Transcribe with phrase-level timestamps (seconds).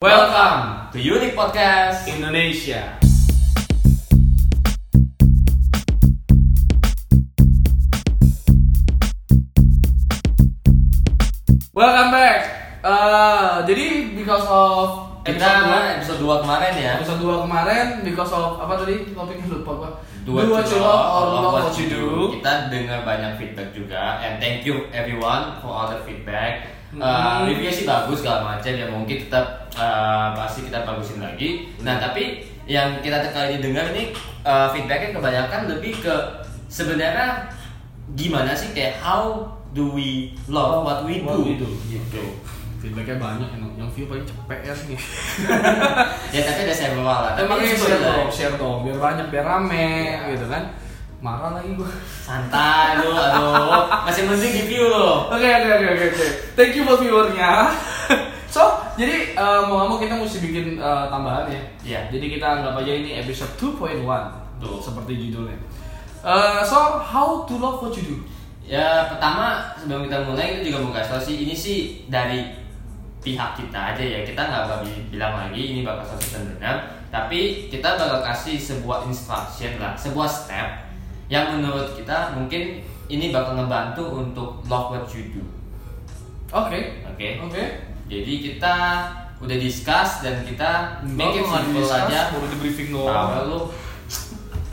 [0.00, 2.08] Welcome to Unique Podcast.
[2.08, 2.96] Indonesia.
[11.76, 12.40] Welcome back.
[12.80, 16.92] Eh, jadi because of Kita episode episode 2 kemarin ya.
[16.96, 19.90] 2 episode 2 kemarin because of apa tadi topiknya lupa gua.
[20.24, 22.32] You love or love what you do.
[22.40, 26.79] Kita dengar banyak feedback juga and thank you everyone for all the feedback.
[26.90, 26.98] Hmm.
[26.98, 31.70] Uh, reviewnya sih bagus segala macam ya mungkin tetap uh, pasti kita bagusin lagi.
[31.80, 34.10] Nah tapi yang kita kali ini dengar ini
[34.42, 36.14] uh, feedbacknya kebanyakan lebih ke
[36.66, 37.46] sebenarnya
[38.14, 41.70] gimana sih kayak how do we love what we do, What we do.
[41.86, 42.42] gitu.
[42.82, 44.98] Feedbacknya banyak yang, yang view paling cepet ya nih.
[46.34, 47.38] ya tapi ada several lah.
[47.38, 50.34] Tapi Emangnya ini share dong, share dong, biar banyak, biar rame Iya.
[50.34, 50.62] gitu kan.
[51.20, 51.84] Marah lagi gua.
[52.24, 53.84] Santai lu, aduh.
[54.08, 55.28] Masih mending di view lo.
[55.28, 56.26] Oke oke oke oke oke.
[56.56, 57.68] Thank you buat viewernya.
[58.54, 61.62] so jadi eh, mau nggak mau kita mesti bikin eh, tambahan ya.
[61.84, 62.00] Iya.
[62.08, 64.00] Jadi kita anggap aja ini episode 2.1
[64.64, 64.80] Tuh.
[64.80, 65.60] seperti judulnya.
[66.24, 68.16] Eh, so how to love what you do?
[68.64, 72.48] Ya pertama sebelum kita mulai kita juga mau kasih tau sih ini sih dari
[73.20, 77.68] pihak kita aja ya kita nggak bakal bi- bilang lagi ini bakal satu benar tapi
[77.68, 80.89] kita bakal kasih sebuah instruction lah sebuah step
[81.30, 85.42] yang menurut kita mungkin ini bakal ngebantu untuk love what you do
[86.50, 87.06] Oke.
[87.06, 87.62] oke Oke.
[88.10, 88.74] jadi kita
[89.38, 93.46] udah discuss dan kita make it simple aja Baru di briefing Tahu doang.
[93.46, 93.60] lu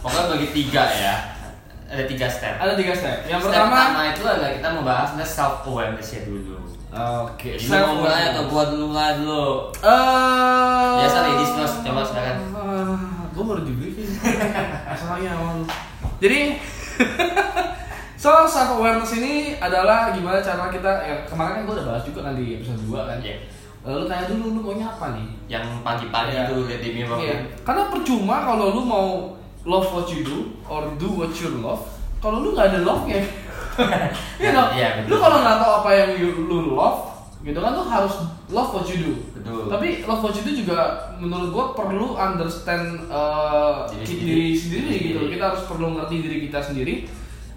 [0.02, 1.16] pokoknya bagi tiga ya
[1.88, 3.32] ada tiga step Ada tiga step.
[3.32, 4.12] Yang Step pertama.
[4.12, 7.56] itu adalah kita mau bahas self awareness ya dulu Oke.
[7.56, 9.70] Jadi mau mulai atau gua dulu nggak dulu?
[9.86, 10.92] Eh.
[10.98, 12.38] Biasa ladies first, coba silakan.
[13.30, 14.10] gue baru di briefing.
[14.90, 15.62] Masalahnya awal.
[16.18, 16.40] Jadi
[18.18, 22.26] So self awareness ini adalah gimana cara kita ya kemarin kan gue udah bahas juga
[22.26, 23.18] kan di episode 2 kan.
[23.22, 23.38] Iya.
[23.86, 25.28] Lalu tanya dulu lu maunya apa nih?
[25.46, 26.50] Yang pagi-pagi Iya.
[26.50, 27.38] tuh lihat di mirror Iya.
[27.62, 29.08] Karena percuma kalau lu mau
[29.70, 31.86] love what you do or do what you love,
[32.18, 33.22] kalau lu nggak ada love-nya.
[34.42, 34.70] Iya dong.
[34.74, 35.10] Iya, betul.
[35.14, 37.17] Lu kalau nggak tahu apa yang you, lu love,
[37.48, 38.12] gitu kan lu harus
[38.52, 39.14] love what you do.
[39.32, 39.72] Betul.
[39.72, 40.80] Tapi love what you do juga
[41.16, 44.16] menurut gua perlu understand uh, Diri diri,
[44.52, 44.52] sendiri.
[44.54, 45.20] sendiri gitu.
[45.32, 47.08] Kita harus perlu ngerti diri kita sendiri.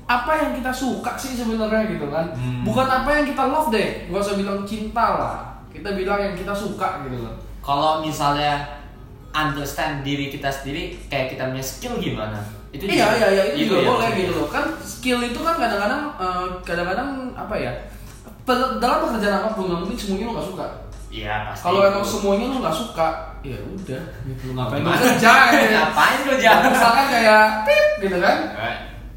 [0.06, 2.30] Apa yang kita suka sih sebenarnya gitu kan?
[2.32, 2.62] Hmm.
[2.62, 4.06] Bukan apa yang kita love deh.
[4.06, 5.36] Gak usah bilang cinta lah.
[5.70, 7.34] Kita bilang yang kita suka gitu loh.
[7.58, 8.62] Kalau misalnya
[9.30, 12.42] understand diri kita sendiri, kayak kita punya skill gimana?
[12.70, 14.18] Itu iya juga- iya iya itu juga ya, boleh maksudnya.
[14.22, 17.72] gitu loh kan skill itu kan kadang-kadang eh, kadang-kadang apa ya
[18.76, 20.66] dalam pekerjaan apa pun nggak mungkin semuanya lo nggak suka
[21.10, 21.62] Iya pasti.
[21.64, 23.08] kalau emang semuanya lo nggak suka
[23.40, 26.70] ya udah gitu lo ngapain lo kerja ya Ngapain lu jangan?
[26.70, 28.74] misalkan kayak pip gitu kan Eh,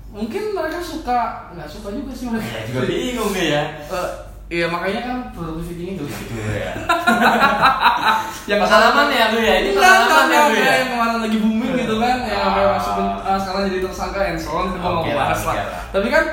[0.10, 1.20] mungkin mereka suka
[1.52, 3.64] nggak suka juga sih mereka Ya juga bingung ya.
[3.84, 4.10] Eh,
[4.52, 6.72] iya makanya kan productivity itu Gitu ya.
[8.50, 10.74] yang Pengalaman ya lu ya, ini pengalaman ya lu ya.
[10.78, 12.46] yang kemarin lagi booming gitu kan yang Ah.
[12.46, 15.56] sampai masuk ah, sekarang jadi tersangka and so on kita mau bahas lah.
[15.90, 16.26] tapi kan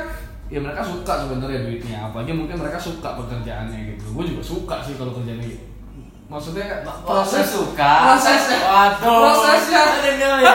[0.51, 4.95] ya mereka suka sebenarnya duitnya apalagi mungkin mereka suka pekerjaannya gitu gue juga suka sih
[4.95, 5.65] kalau kerjanya gitu
[6.27, 7.93] maksudnya Proses proses suka.
[8.07, 9.03] prosesnya Waduh.
[9.03, 9.83] prosesnya
[10.39, 10.55] ya.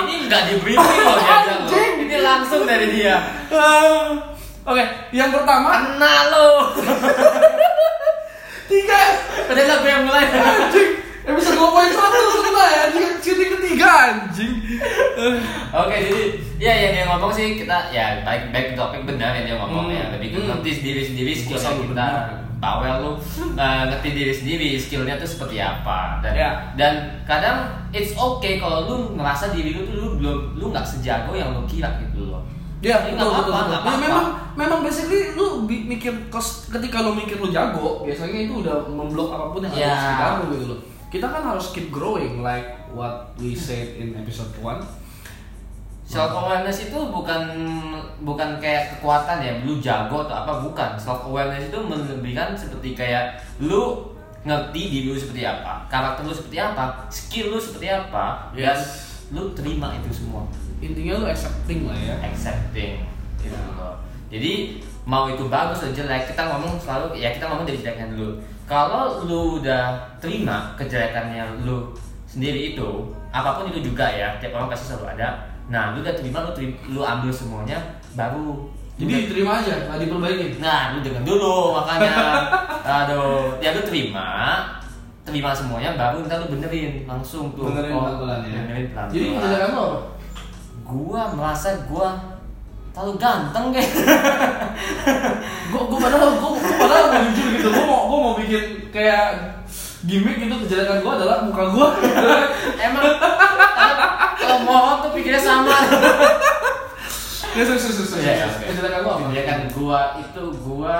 [0.00, 1.18] Ini nggak di briefing loh.
[1.18, 1.92] Anjing.
[2.06, 3.18] Ini langsung dari dia.
[3.50, 4.14] Ah.
[4.62, 6.48] oke yang pertama Kena lo.
[8.70, 9.00] tiga
[9.44, 10.24] Padahal gue yang mulai.
[10.30, 10.90] anjing
[11.30, 14.52] episode dua poin satu kita ya anjing sini ketiga anjing
[15.70, 16.22] Oke, jadi
[16.56, 19.94] ya yang dia ngomong sih kita ya baik baik topik benar yang dia ngomong Hmm.
[19.94, 20.46] ya lebih Hmm.
[20.50, 21.92] ngerti diri sendiri skillnya Selalu kita.
[21.92, 22.14] benar.
[22.60, 23.12] Bawel lu
[23.54, 26.50] eh, ngerti diri sendiri skillnya tuh seperti apa dan Ya.
[26.74, 26.92] dan
[27.24, 27.58] kadang
[27.90, 31.64] it's okay kalau lu ngerasa diri lu tuh lu belum lu nggak sejago yang lu
[31.64, 32.44] kira gitu loh.
[32.80, 33.92] Ya, Ini betul, betul, Ya, apa-apa.
[34.00, 34.26] memang
[34.56, 39.60] memang basically lu mikir ketika lu mikir lu jago, biasanya itu udah memblok apa pun
[39.60, 39.88] yang ada Ya.
[39.88, 40.78] di sekitar lu gitu loh.
[41.10, 44.78] Kita kan harus keep growing like what we said in episode 1.
[46.06, 47.42] Self awareness itu bukan
[48.22, 50.94] bukan kayak kekuatan ya, lu jago atau apa bukan.
[50.98, 54.10] Self awareness itu melebihkan seperti kayak lu
[54.42, 59.28] ngerti diri lu seperti apa, karakter lu seperti apa, skill lu seperti apa, dan Yes.
[59.30, 60.48] lu terima itu semua,
[60.80, 62.16] Intinya lu accepting lah ya.
[62.24, 63.04] accepting.
[63.36, 64.00] Gitu loh.
[64.32, 68.40] Jadi mau itu bagus atau jelek, kita ngomong selalu ya kita ngomong dari jeleknya dulu.
[68.70, 71.90] Kalau lu udah terima kejelekannya lu
[72.30, 75.42] sendiri itu, apa pun itu juga ya, tiap orang pasti selalu ada.
[75.66, 77.78] Nah, lu udah terima, lu terima, lu ambil semuanya,
[78.14, 80.62] baru Jadi terima aja, nggak diperbaikin.
[80.62, 82.46] Nah, lu dengar dulu makanya.
[83.02, 84.62] Aduh, ya lu terima,
[85.26, 87.74] terima semuanya baru ntar lu benerin langsung tuh.
[87.74, 88.60] Benerin Oh, pelan-pelan ya.
[88.70, 89.06] Benerin pelan.
[89.10, 89.98] Jadi kejadian lo apa?
[90.86, 92.08] gua merasa gua
[92.90, 93.90] terlalu ganteng kayak.
[95.70, 96.50] Gue gue padahal gue
[96.90, 97.68] gue mau jujur gitu.
[97.70, 99.24] Gue mau gue mau bikin kayak
[100.02, 101.88] gimmick gitu kejelekan gue adalah muka gue
[102.80, 103.04] Emang
[104.34, 105.76] kalau mohon tuh pikirnya sama.
[107.50, 108.64] ya sus sus sus Iya, iya, oke.
[108.64, 110.98] kejelekan gue apa Ya kan gua itu gua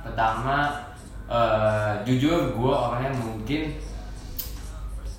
[0.00, 0.80] pertama
[1.26, 3.76] eh, jujur gua orangnya mungkin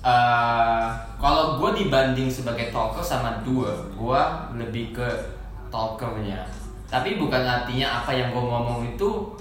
[0.04, 0.86] eh
[1.16, 5.08] kalau gua dibanding sebagai talker sama dua, gua lebih ke
[5.72, 6.44] talkernya.
[6.84, 9.32] Tapi bukan artinya apa yang gua ngomong itu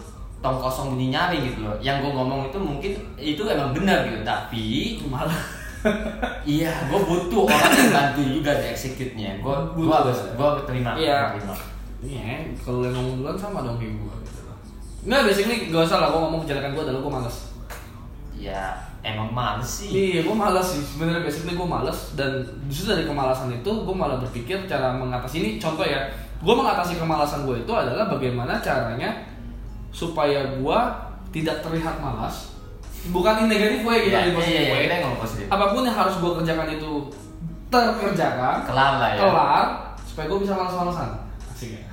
[0.43, 1.71] tong kosong bunyi nyaring gitu loh.
[1.79, 4.65] Yang gua ngomong itu mungkin itu emang benar gitu, tapi
[5.07, 5.39] malah
[6.45, 9.39] iya gua butuh orang yang bantu juga di execute-nya.
[9.39, 9.87] Gua Butuh.
[9.87, 11.39] gua harus gua terima, Iya.
[11.39, 11.55] terima.
[12.03, 14.43] iya kalau yang ngomong duluan sama dong kayak gue gitu
[15.07, 17.37] Nggak, basically gak usah lah, gue ngomong kejelekan gue adalah gue males
[18.35, 19.87] Ya emang males sih.
[19.87, 20.83] Iya, gue malas sih.
[20.83, 25.49] Sebenarnya basically gue malas dan justru dari kemalasan itu gue malah berpikir cara mengatasi ini.
[25.59, 29.11] Contoh ya, gue mengatasi kemalasan gue itu adalah bagaimana caranya
[29.93, 30.79] supaya gue
[31.31, 32.51] tidak terlihat malas.
[33.05, 35.15] Bukan in negatif way gitu, in positive iya, iya, way.
[35.15, 35.45] positif.
[35.47, 36.91] Apa pun yang harus gue kerjakan itu
[37.67, 39.19] terkerjakan, Kelar lah ya.
[39.19, 39.65] kelar,
[40.03, 41.09] supaya gue bisa malas-malasan.
[41.47, 41.83] Asik ya.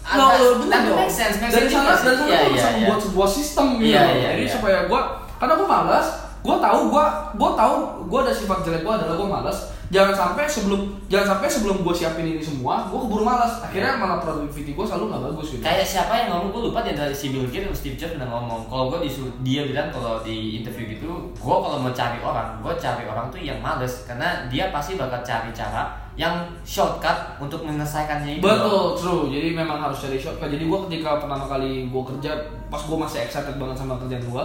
[0.00, 0.98] Ada- Nah, bener tapi dong.
[0.98, 2.76] make sense, make dari sana, dari sana Iya, gue bisa iya.
[2.82, 3.90] membuat sebuah sistem gitu.
[3.90, 4.52] Iya, iya, Jadi iya.
[4.52, 5.00] supaya gue,
[5.38, 6.06] karena gue malas,
[6.40, 7.04] gue tahu gue,
[7.36, 7.74] gue tahu
[8.06, 9.58] gue ada sifat jelek gue adalah gue malas.
[9.90, 13.58] Jangan sampai sebelum, jangan sampai sebelum gue siapin ini semua, gue keburu malas.
[13.58, 15.62] Akhirnya malah productivity gue selalu nggak bagus gitu.
[15.66, 18.30] Kayak siapa yang ngomong gue lupa dia dari si Bill Gates atau Steve Jobs pernah
[18.30, 22.62] ngomong kalau gue disuruh dia bilang kalau di interview gitu gue kalau mau cari orang
[22.62, 27.66] gue cari orang tuh yang males karena dia pasti bakal cari cara yang shortcut untuk
[27.66, 29.24] menyelesaikannya itu Betul, true.
[29.32, 30.52] Jadi memang harus cari shortcut.
[30.52, 32.30] Jadi gue ketika pertama kali gue kerja,
[32.70, 34.42] pas gue masih excited banget sama kerjaan gue,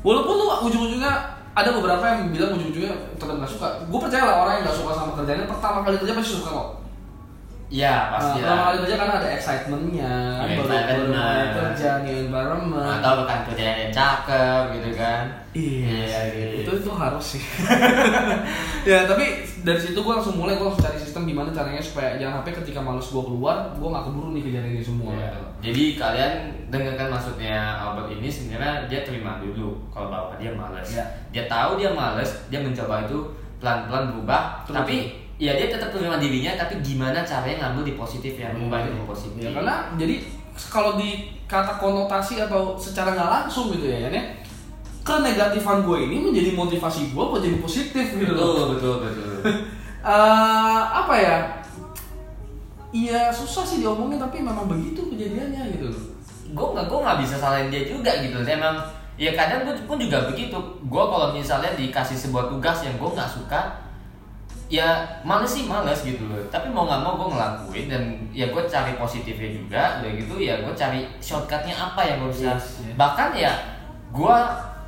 [0.00, 3.68] walaupun tuh ujung-ujungnya ada beberapa yang bilang ujung-ujungnya tetap nggak suka.
[3.90, 6.68] Gue percaya lah orang yang nggak suka sama kerjanya pertama kali kerja pasti suka kok.
[7.70, 11.90] Iya Nah, pasti pertama lah kali kerja karena ada excitementnya, New baru baru mulai kerja,
[12.02, 12.90] new environment.
[12.98, 16.54] atau bukan kerjaan yang cakep gitu kan Iya, gitu.
[16.62, 17.42] itu itu harus sih.
[18.90, 22.42] ya tapi dari situ gue langsung mulai gue langsung cari sistem gimana caranya supaya jangan
[22.42, 25.10] sampai ketika males gue keluar, gue nggak keburu nih kerjaan ini semua.
[25.10, 25.26] Iya.
[25.26, 25.42] gitu.
[25.60, 26.32] Jadi kalian
[26.70, 30.86] dengarkan maksudnya Albert ini sebenarnya dia terima dulu kalau bahwa dia males.
[30.86, 31.04] Iya.
[31.30, 33.18] Dia tahu dia males, dia mencoba itu
[33.58, 34.42] pelan-pelan berubah.
[34.64, 34.76] Terus.
[34.78, 34.96] Tapi
[35.40, 39.04] ya dia tetap terima dirinya, tapi gimana caranya ngambil di positif ya, mengubah itu di
[39.08, 39.40] positif.
[39.40, 40.20] Ya, karena jadi
[40.68, 44.22] kalau di kata konotasi atau secara nggak langsung gitu ya, ya
[45.00, 49.30] kenegatifan gue ini menjadi motivasi gue buat jadi positif gitu betul betul betul.
[50.00, 51.36] Eh, apa ya?
[52.88, 56.04] Iya susah sih diomongin tapi memang begitu kejadiannya gitu loh.
[56.56, 58.40] gue nggak gue nggak bisa salahin dia juga gitu.
[58.40, 58.80] Emang
[59.20, 60.56] ya kadang gue pun juga begitu.
[60.88, 63.89] Gue kalau misalnya dikasih sebuah tugas yang gue nggak suka,
[64.70, 64.86] ya
[65.20, 68.94] males sih males gitu loh tapi mau nggak mau gue ngelakuin dan ya gue cari
[68.94, 72.94] positifnya juga udah gitu ya gue cari shortcutnya apa yang gue bisa Yes, yes.
[72.94, 73.50] bahkan ya
[74.08, 74.36] gue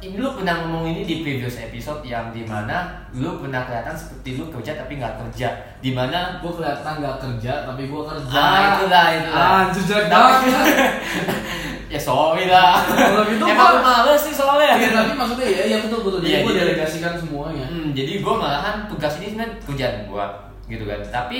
[0.01, 4.35] ini lu pernah ngomong ini di previous episode yang di mana lu pernah kelihatan seperti
[4.35, 5.49] lu kerja tapi nggak kerja
[5.79, 8.35] di mana Gue kelihatan nggak kerja tapi gue kerja.
[8.35, 10.95] ah itulah itulah Ah, Tapi- banget.
[11.93, 16.01] ya sorry lah Kalau gitu emang males sih soalnya Iya tapi maksudnya ya, ya betul
[16.03, 16.19] betul.
[16.19, 17.65] Jadi Iya, gue jadi- delegasikan semuanya.
[17.69, 20.27] Hmm, jadi gue malahan tugas ini sebenarnya kerjaan gue
[20.69, 21.01] gitu kan.
[21.05, 21.39] Tapi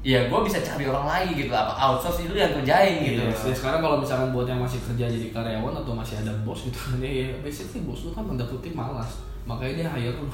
[0.00, 3.20] ya gue bisa cari orang lain gitu apa outsource itu yang kerjain gitu.
[3.20, 6.64] Iya, ya sekarang kalau misalkan buat yang masih kerja jadi karyawan atau masih ada bos
[6.64, 9.20] gitu kan ya, basically bos lu kan tanda kutip malas.
[9.44, 10.28] Makanya dia hire lu.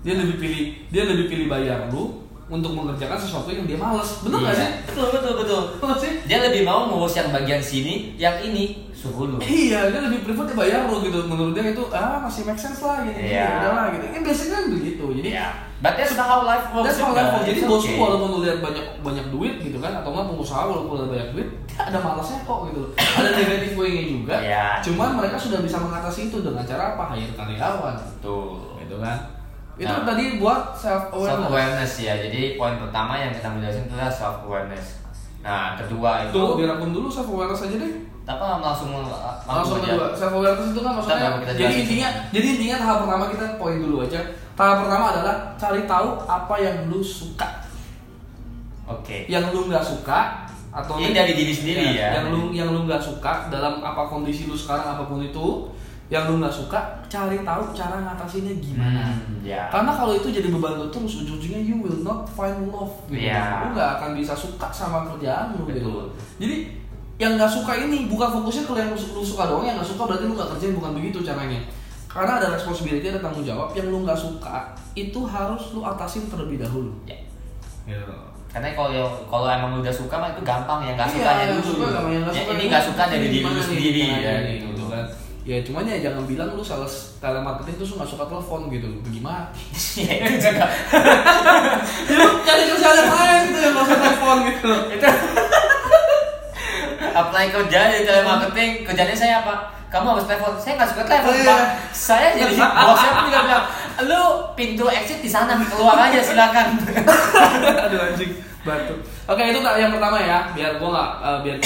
[0.00, 4.26] Dia lebih pilih dia lebih pilih bayar lu untuk mengerjakan sesuatu yang dia malas.
[4.26, 4.60] Bener nggak Iya.
[4.60, 4.70] sih?
[4.90, 5.62] Betul betul betul.
[5.78, 6.12] Betul sih?
[6.26, 10.52] Dia lebih mau ngurus yang bagian sini yang ini suruh lu iya dia lebih prefer
[10.52, 14.04] bayar lu gitu menurut dia itu ah masih make sense lah gitu ya udahlah gitu
[14.12, 15.48] kan biasanya kan begitu jadi ya
[15.80, 17.48] but that's how life works That's how life works.
[17.48, 17.96] Jadi It's bos lu okay.
[17.96, 21.48] walaupun lu lihat banyak banyak duit gitu kan atau enggak pengusaha walaupun ada banyak duit
[21.64, 22.82] dia ada malasnya kok gitu.
[23.00, 24.36] Ada negatif way-nya juga.
[24.44, 24.66] Iya.
[24.84, 27.16] Cuman mereka sudah bisa mengatasi itu dengan cara apa?
[27.16, 27.96] Hire karyawan.
[27.96, 29.18] betul Gitu kan.
[29.80, 30.04] Itu Nah.
[30.04, 31.48] tadi buat self self awareness.
[31.48, 34.86] awareness ya jadi poin pertama yang kita menjelaskan itu adalah self awareness
[35.40, 37.92] nah kedua itu Tuh, dirapun dulu self awareness aja deh.
[38.30, 38.90] Apa langsung
[39.42, 40.12] Langsung kedua.
[40.12, 43.96] Self awareness itu kan maksudnya kita jadi intinya jadi intinya tahap pertama kita poin dulu
[44.00, 44.20] aja.
[44.52, 47.48] Tahap pertama adalah cari tahu apa yang lu suka.
[48.86, 52.10] oke yang lu nggak suka atau Ini dari diri sendiri ya.
[52.12, 55.70] yang lu yang lu nggak suka dalam apa kondisi lu sekarang apa pun itu
[56.06, 60.50] yang lu nggak suka cari tahu cara ngatasinnya gimana Hmm, ya karena kalau itu jadi
[60.50, 63.62] beban lu terus ujung-ujungnya you will not find love gitu Iya.
[63.62, 66.56] lu nggak akan bisa suka sama kerjaan lu gitu jadi
[67.20, 70.24] yang nggak suka ini bukan fokusnya ke yang lu, suka doang yang nggak suka berarti
[70.24, 71.60] lu nggak kerjain bukan begitu caranya
[72.08, 76.56] karena ada responsibility ada tanggung jawab yang lu nggak suka itu harus lu atasin terlebih
[76.58, 77.20] dahulu Ya.
[77.86, 78.14] gitu.
[78.50, 78.90] Karena kalau
[79.26, 81.68] kalau emang lu udah suka mah itu gampang ya nggak Iya, sukanya yang dulu.
[81.70, 84.66] suka nggak Ya, suka ini nggak suka dari gimana diri lu sendiri ya gitu.
[84.66, 85.06] gitu kan.
[85.40, 89.20] ya cuman ya jangan bilang lu sales telemarketing lu nggak suka telepon gitu lu pergi
[89.20, 89.60] mati
[90.02, 90.66] ya itu juga
[92.10, 95.08] ya lu cari kerjaan yang lain gitu yang nggak telepon gitu itu
[97.26, 99.54] apply kerja di telemarketing kerjanya saya apa?
[99.90, 101.50] Kamu harus telepon saya nggak suka telepon Iya.
[101.50, 101.60] pak.
[101.90, 103.64] Saya jadi bosnya pun juga bilang
[104.06, 104.22] lu
[104.54, 106.78] pintu exit di sana keluar aja silakan.
[107.90, 108.32] Aduh anjing.
[108.60, 108.92] Batu
[109.24, 110.52] oke itu tak yang pertama ya.
[110.52, 111.56] Biar gua nggak eh, biar,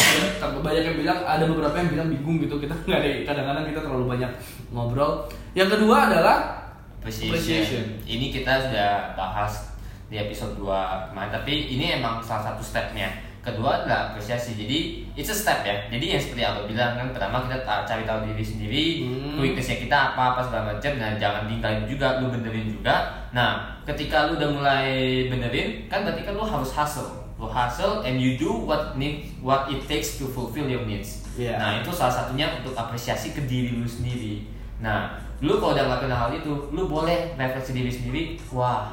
[0.63, 2.57] banyak yang bilang ada beberapa yang bilang bingung gitu.
[2.63, 4.31] Kita nggak ada kadang-kadang kita terlalu banyak
[4.71, 5.27] ngobrol.
[5.53, 6.65] Yang kedua adalah
[7.05, 7.37] Appreciation.
[7.37, 7.85] Appreciation.
[8.09, 9.77] Ini kita sudah bahas
[10.09, 13.13] di episode 2 kemarin, tapi ini emang salah satu stepnya.
[13.45, 14.57] Kedua adalah apresiasi.
[14.57, 15.77] Jadi it's a step ya.
[15.93, 19.37] Jadi yang seperti Aldo bilang kan pertama kita ta- cari tahu diri sendiri, Hmm.
[19.37, 20.93] weaknessnya kita apa apa segala macam.
[20.97, 22.95] Nah jangan tinggalin juga, lu benerin juga.
[23.31, 24.89] Nah ketika lu udah mulai
[25.29, 27.13] benerin, kan berarti kan lu harus hustle.
[27.37, 31.29] Lu hustle and you do what need what it takes to fulfill your needs.
[31.37, 31.61] Iya.
[31.61, 34.49] Nah itu salah satunya untuk apresiasi ke diri lu sendiri.
[34.81, 38.23] Nah, lu kalau udah ngelakuin hal itu, lu boleh refleksi diri sendiri.
[38.53, 38.91] Wah,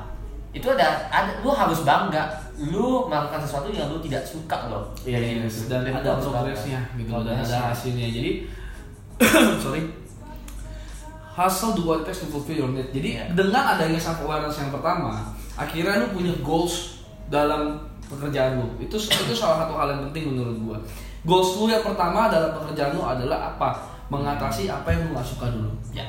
[0.51, 2.27] itu ada, ada lu harus bangga.
[2.61, 4.91] Lu melakukan sesuatu yang lu tidak suka loh.
[5.01, 5.63] Iya, Dari iya, lu.
[5.65, 7.57] dan ada progresnya gitu dan Progresnya.
[7.57, 8.07] ada hasilnya.
[8.11, 8.31] Jadi
[9.63, 9.81] sorry.
[11.31, 12.91] Hustle do what it takes to fulfill your need.
[12.91, 13.31] Jadi Iya.
[13.31, 15.23] dengan adanya self awareness yang pertama,
[15.55, 16.99] akhirnya lu punya goals
[17.31, 18.67] dalam pekerjaan lu.
[18.77, 20.77] Itu itu salah satu hal yang penting menurut gua.
[21.23, 23.69] Goals lu yang pertama dalam pekerjaan lu adalah apa?
[24.11, 25.71] Mengatasi apa yang lu gak suka dulu.
[25.95, 26.03] Ya.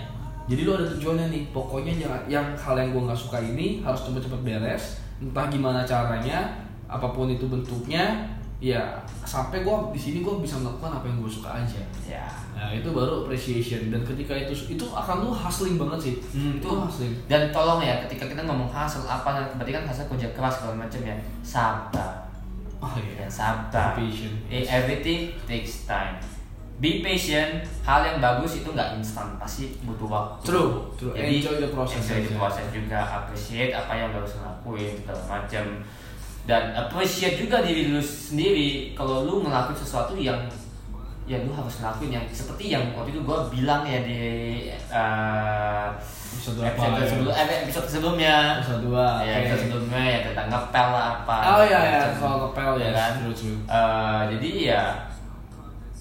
[0.50, 1.42] Jadi lu ada tujuannya nih.
[1.54, 4.99] Pokoknya jangan yang hal yang gua nggak suka ini harus cepet-cepet beres.
[5.22, 6.50] Entah gimana caranya,
[6.90, 8.26] apa pun itu bentuknya,
[8.58, 11.82] ya sampai gua di sini gua bisa melakukan apa yang gua suka aja.
[12.02, 12.26] Ya.
[12.58, 16.14] Nah itu baru appreciation dan ketika itu itu akan lu hustling banget sih.
[16.34, 17.14] Hmm, itu itu hustling.
[17.30, 21.00] dan tolong ya ketika kita ngomong hasil apa berarti kan hasil kerja keras segala macam
[21.02, 22.22] ya sabar
[22.82, 24.34] Oh ya sabar Patient.
[24.50, 26.18] Eh, everything takes time
[26.82, 31.14] be patient hal yang bagus itu nggak instan pasti butuh waktu True, true.
[31.14, 35.22] jadi Enjoy the process enjoy the process juga appreciate apa yang lo harus lakuin segala
[35.30, 35.64] macam
[36.42, 40.42] dan appreciate juga diri lu sendiri kalau lu ngelakuin sesuatu yang
[41.22, 44.20] ya lu harus ngelakuin yang seperti yang waktu itu gue bilang ya di
[44.90, 45.94] uh,
[46.32, 47.06] Episode episode, ya?
[47.06, 51.78] sebelum, eh, episode sebelumnya Episode dua, ya episode sebelumnya ya tentang ngepel apa Oh iya
[51.78, 52.18] ya, macam.
[52.18, 53.58] soal kepel ya, kan true true.
[53.70, 54.82] Eh, jadi ya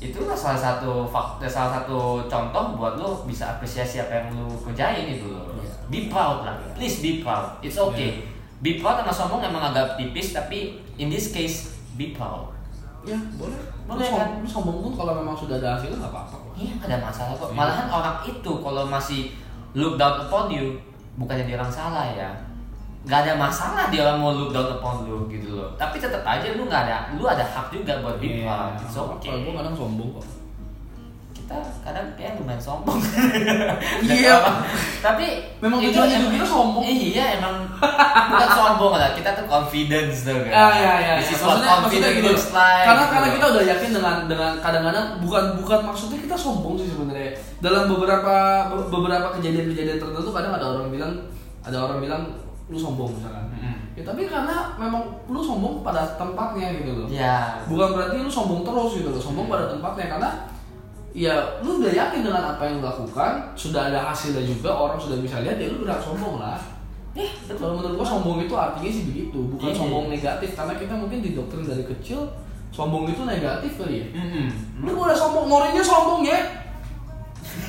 [0.01, 5.05] itulah salah satu faktor salah satu contoh buat lo bisa apresiasi apa yang lo kerjain
[5.05, 5.69] itu lo Iya.
[5.93, 6.57] be proud lah.
[6.73, 7.61] Please be proud.
[7.61, 8.25] It's okay.
[8.65, 12.49] Be proud sama sombong emang agak tipis tapi in this case be proud.
[13.05, 13.57] Ya boleh.
[13.85, 14.29] Boleh, lu, kan?
[14.41, 17.49] lu sombong pun kalau memang sudah ada hasilnya nggak apa-apa iya ada masalah kok.
[17.49, 17.57] Iya.
[17.57, 19.21] malahan orang itu kalau masih
[19.73, 20.77] look down upon you
[21.17, 22.29] bukannya dia orang salah ya
[23.01, 26.53] nggak ada masalah dia orang mau look down upon lu gitu loh tapi tetap aja
[26.53, 30.13] lu nggak ada lu ada hak juga buat be proud it's okay Gue kadang sombong
[30.13, 30.25] kok.
[31.33, 33.01] kita kadang kayak lumayan sombong
[34.07, 34.37] Iya.
[35.01, 35.25] tapi
[35.57, 36.83] Memang itu hidup kita sombong.
[36.85, 37.65] iya emang
[38.29, 41.35] bukan sombong lah kita tuh confidence tuh kan Ah, iya, iya, This iya.
[41.35, 43.33] is what confidence looks like karena gitu karena loh.
[43.33, 48.35] kita udah yakin dengan dengan kadang-kadang bukan bukan maksudnya kita sombong sih sebenarnya dalam beberapa
[48.69, 51.13] be- beberapa kejadian-kejadian tertentu kadang ada orang bilang
[51.61, 52.23] ada orang bilang
[52.71, 53.51] lu sombong misalkan.
[53.51, 53.75] Mm-mm.
[53.99, 57.07] ya tapi karena memang lu sombong pada tempatnya gitu loh.
[57.11, 60.07] Ya bukan berarti lu sombong terus gitu loh sombong pada tempatnya.
[60.07, 60.29] Karena
[61.11, 65.19] ya lu udah yakin dengan apa yang lu lakukan sudah ada hasilnya juga orang sudah
[65.19, 66.55] bisa lihat ya lu udah sombong lah.
[67.11, 69.75] Eh kalau menurut gua sombong itu artinya sih begitu bukan Iya.
[69.75, 70.55] sombong negatif.
[70.55, 72.23] Karena kita mungkin didoktrin dari kecil
[72.71, 74.07] sombong itu negatif kali ya.
[74.15, 74.47] Mm-mm.
[74.87, 76.39] lu udah sombong Mourinho sombong ya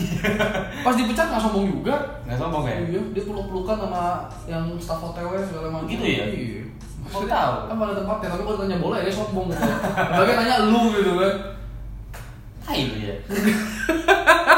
[0.85, 1.95] pas dipecat nggak sombong juga
[2.25, 4.03] nggak sombong ya iya dia peluk-pelukan sama
[4.45, 6.27] yang staff hotelnya segala macam Gitu ya?
[6.27, 6.63] iya
[7.03, 7.55] Kok tahu?
[7.67, 11.33] kan pada tempatnya tapi kalau tanya bola ya dia sombong Bagaimana nanya lu gitu kan
[12.63, 13.15] hai lu ya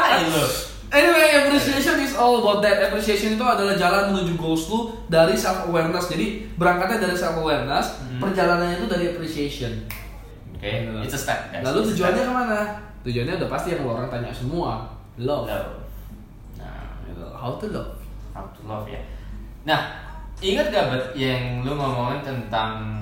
[0.05, 0.45] hai lu
[0.85, 2.79] Anyway, appreciation is all about that.
[2.79, 4.79] Appreciation itu adalah jalan menuju goals lu
[5.11, 6.07] dari self awareness.
[6.07, 8.23] Jadi berangkatnya dari self awareness, Hmm.
[8.23, 9.83] perjalanannya itu dari appreciation.
[10.55, 10.71] oke
[11.03, 11.67] it's a step guys.
[11.67, 12.29] Lalu tujuannya step.
[12.29, 12.59] ke mana?
[13.03, 14.87] Tujuannya udah pasti yang orang tanya semua.
[15.15, 15.47] Love.
[15.47, 15.79] love
[16.59, 16.99] nah.
[17.39, 18.05] How to love?
[18.35, 18.99] how to love ya.
[19.63, 19.81] Nah,
[20.43, 22.99] ingat gak Bet yang lu ngomongin tentang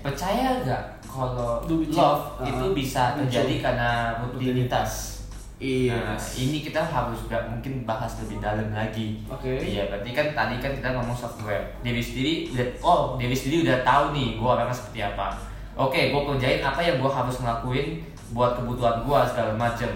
[0.00, 5.20] percaya gak kalau love uh, itu bisa terjadi karena rutinitas.
[5.60, 5.94] Iya.
[5.94, 9.20] Nah, ini kita harus gak mungkin bahas lebih dalam lagi.
[9.28, 9.60] Oke.
[9.60, 11.68] Iya, berarti kan tadi kan kita ngomong software.
[11.84, 15.36] Diri sendiri udah oh, diri sendiri udah tahu nih gua orangnya seperti apa.
[15.76, 18.00] Oke, gua kerjain apa yang gua harus ngelakuin
[18.32, 19.92] buat kebutuhan gua segala macem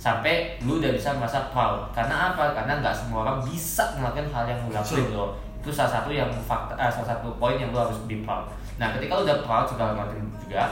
[0.00, 2.56] sampai lu udah bisa merasa proud karena apa?
[2.56, 5.36] Karena nggak semua orang bisa ngelakuin hal yang lu lakuin loh.
[5.60, 8.48] Itu salah satu yang fakta eh, salah satu poin yang lu harus be proud.
[8.80, 10.64] Nah ketika lu udah proud segala macam juga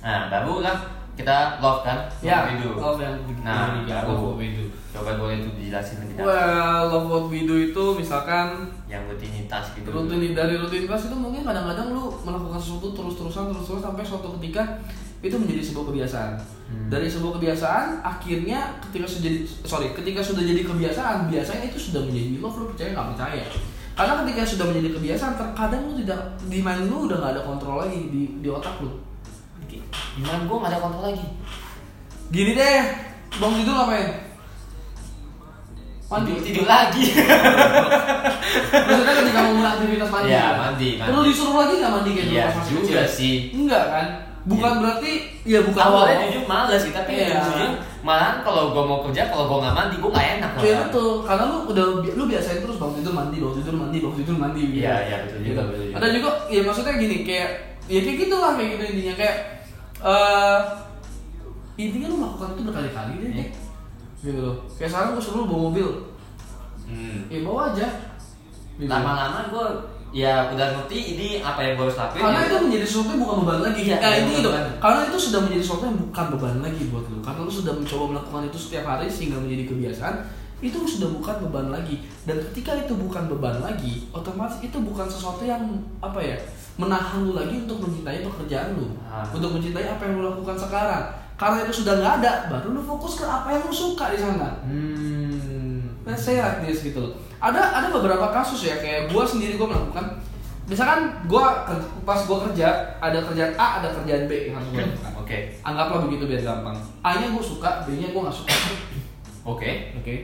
[0.00, 0.76] nah barulah
[1.14, 2.10] kita love kan?
[2.18, 2.74] Ya, Hidup.
[2.74, 4.08] love yang Nah, baru.
[4.10, 4.66] love what we do.
[4.90, 6.26] coba boleh tuh dijelasin lebih dalam.
[6.26, 9.86] Well, love what we do itu misalkan yang rutinitas gitu.
[9.90, 14.62] Rutin dari rutinitas itu mungkin kadang-kadang lu melakukan sesuatu terus-terusan terus-terus sampai suatu ketika
[15.24, 16.32] itu menjadi sebuah kebiasaan.
[16.64, 16.88] Hmm.
[16.92, 22.04] Dari sebuah kebiasaan akhirnya ketika sudah jadi sorry ketika sudah jadi kebiasaan biasanya itu sudah
[22.04, 23.44] menjadi love lu percaya nggak percaya.
[23.94, 27.76] Karena ketika sudah menjadi kebiasaan terkadang lu tidak di mind lu udah nggak ada kontrol
[27.80, 28.92] lagi di di otak lu.
[30.14, 31.26] gimana gue gak ada kontrol lagi
[32.30, 32.80] Gini deh,
[33.36, 34.08] bang itu ngapain?
[36.04, 36.30] Mandi.
[36.30, 37.04] tidur, tidur lagi
[38.86, 40.30] Maksudnya ketika mau aktivitas mandi.
[40.30, 40.54] Iya, kan?
[40.54, 41.08] mandi, mandi.
[41.10, 43.10] Perlu disuruh lagi nggak mandi kayak pas masih juga kecil?
[43.10, 44.06] sih Enggak kan?
[44.44, 44.80] Bukan Iya.
[44.80, 45.10] berarti
[45.42, 47.40] ya bukan awalnya jujur males sih tapi Iya.
[47.40, 50.74] jujur malahan kalau gue mau kerja kalau gue nggak mandi gue nggak enak loh Iya
[50.84, 54.36] betul, karena lu udah lu biasain terus bangun tidur mandi, bangun tidur mandi, bangun tidur
[54.36, 54.76] mandi gitu.
[54.78, 55.60] Iya, iya, betul juga, Gitu.
[55.64, 55.96] betul juga.
[55.96, 57.50] Ada juga ya maksudnya gini kayak
[57.84, 59.36] ya kayak gitulah kayak gitu intinya kayak
[60.02, 60.58] eh
[61.76, 63.36] intinya lu melakukan itu berkali-kali deh, Iya.
[63.40, 63.48] Jack.
[64.20, 64.56] Gitu loh.
[64.76, 65.88] Kayak sekarang gue suruh lu bawa mobil,
[66.84, 67.18] Hmm.
[67.26, 67.88] ya bawa aja.
[68.74, 68.90] Gitu.
[68.90, 69.66] lama-lama gue
[70.14, 72.46] ya udah ngerti ini apa yang gue harus lakuin karena ya.
[72.46, 74.66] itu menjadi sesuatu yang bukan beban lagi Iya, nah, itu bukan itu beban.
[74.78, 78.04] karena itu sudah menjadi sesuatu yang bukan beban lagi buat lu karena lu sudah mencoba
[78.08, 80.16] melakukan itu setiap hari sehingga menjadi kebiasaan
[80.62, 85.42] itu sudah bukan beban lagi dan ketika itu bukan beban lagi otomatis itu bukan sesuatu
[85.42, 85.60] yang
[85.98, 86.38] apa ya
[86.74, 89.26] menahan lu lagi untuk mencintai pekerjaan lu Ah.
[89.28, 91.04] untuk mencintai apa yang lu lakukan sekarang
[91.34, 94.62] karena itu sudah nggak ada baru lu fokus ke apa yang lu suka di sana
[94.62, 96.06] hmm.
[96.06, 97.16] Let's say like this gitu loh.
[97.44, 100.16] Ada ada beberapa kasus ya kayak gua sendiri gua melakukan
[100.64, 104.80] misalkan gua ker- pas gua kerja ada kerjaan A ada kerjaan B yang harus gua
[104.80, 105.12] lakukan.
[105.20, 106.76] oke Anggaplah begitu biar gampang.
[107.00, 108.54] A-nya gua suka, B-nya gua nggak suka.
[109.44, 109.70] oke
[110.00, 110.14] Oke.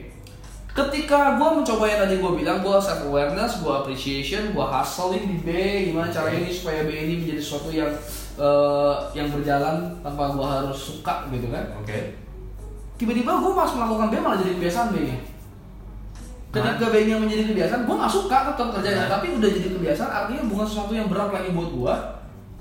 [0.70, 5.36] Ketika gua mencoba yang tadi gua bilang gua self awareness, gua appreciation, gua hustling di
[5.42, 5.48] B
[5.86, 7.90] gimana caranya ini supaya B ini menjadi sesuatu yang
[8.38, 11.98] eh, yang berjalan tanpa gua harus suka gitu kan oke
[12.96, 15.16] tiba-tiba gue pas melakukan B malah jadi kebiasaan B nya
[16.50, 19.10] ketika B nya menjadi kebiasaan gue nggak suka tetap kerjanya Nah.
[19.12, 21.94] tapi udah jadi kebiasaan artinya bukan sesuatu yang berat lagi buat gue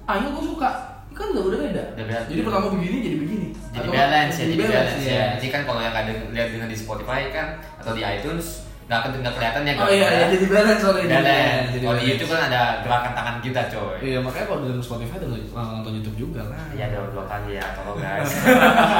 [0.03, 0.69] A nya gue suka
[1.09, 2.17] kan udah udah beda beda.
[2.25, 5.11] jadi pertama begini jadi begini jadi Atau balance ya jadi jadi balance ya.
[5.11, 8.47] ya ini kan kalau yang ada lihat dengan di Spotify kan atau di iTunes
[8.85, 11.93] nggak akan nggak kelihatan ya oh iya iya jadi balance sorry jadi balance jadi kalau
[11.93, 12.09] di balance.
[12.09, 16.17] YouTube kan ada gerakan tangan kita coy iya makanya kalau dengerin Spotify dengerin nonton YouTube
[16.19, 18.31] juga lah Ya ada dua kali ya, tolong guys.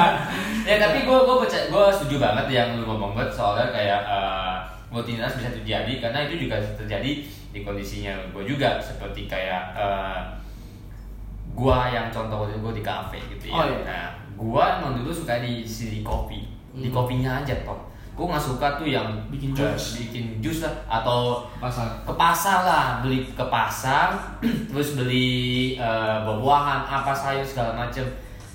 [0.68, 4.49] ya tapi gue gue percaya gue setuju banget yang lu ngomong banget soalnya kayak uh,
[4.90, 7.10] rutinitas bisa terjadi karena itu juga terjadi
[7.50, 10.22] di kondisinya gue juga seperti kayak uh,
[11.50, 13.54] gue yang contoh waktu itu gue di kafe gitu ya.
[13.54, 13.78] Oh, iya.
[13.82, 16.40] Nah gue emang dulu suka di di kopi,
[16.72, 16.94] di Hmm.
[16.94, 17.76] kopinya aja toh.
[18.14, 19.98] Gue nggak suka tuh yang Bikin uh, jus.
[19.98, 24.14] bikin jus lah atau pasar ke pasar lah beli ke pasar
[24.70, 28.04] terus beli eh, buah-buahan apa sayur segala macem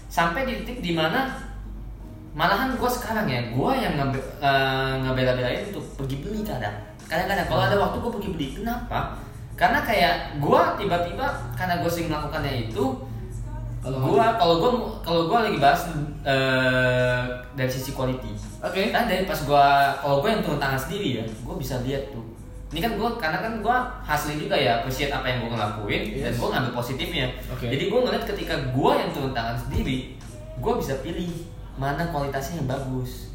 [0.06, 1.34] sampai di titik di mana
[2.36, 4.20] malahan gue sekarang ya gue yang nge
[5.08, 6.76] ngebela-belain untuk pergi beli kadang.
[7.08, 8.48] Kadang-kadang kalau ada waktu gue pergi beli.
[8.60, 9.16] Kenapa?
[9.56, 12.86] Karena kayak gue tiba-tiba karena gue sering melakukannya itu
[13.86, 14.72] Kalau gue kalau gue
[15.06, 15.86] kalau gue lagi bahas
[16.26, 17.22] eh,
[17.54, 18.34] dari sisi quality.
[18.66, 18.90] Oke.
[18.90, 22.26] Kan dari pas gua kalau gua yang turun tangan sendiri ya gua bisa lihat tuh.
[22.74, 26.34] Ini kan gua karena kan gua hasilnya juga ya appreciate apa yang gua ngelakuin dan
[26.34, 26.38] Yes.
[26.42, 27.26] gua ngambil positifnya.
[27.54, 27.66] Oke.
[27.70, 30.18] jadi gua ngeliat ketika gua yang turun tangan sendiri
[30.60, 31.30] gua bisa pilih
[31.76, 33.32] mana kualitasnya yang bagus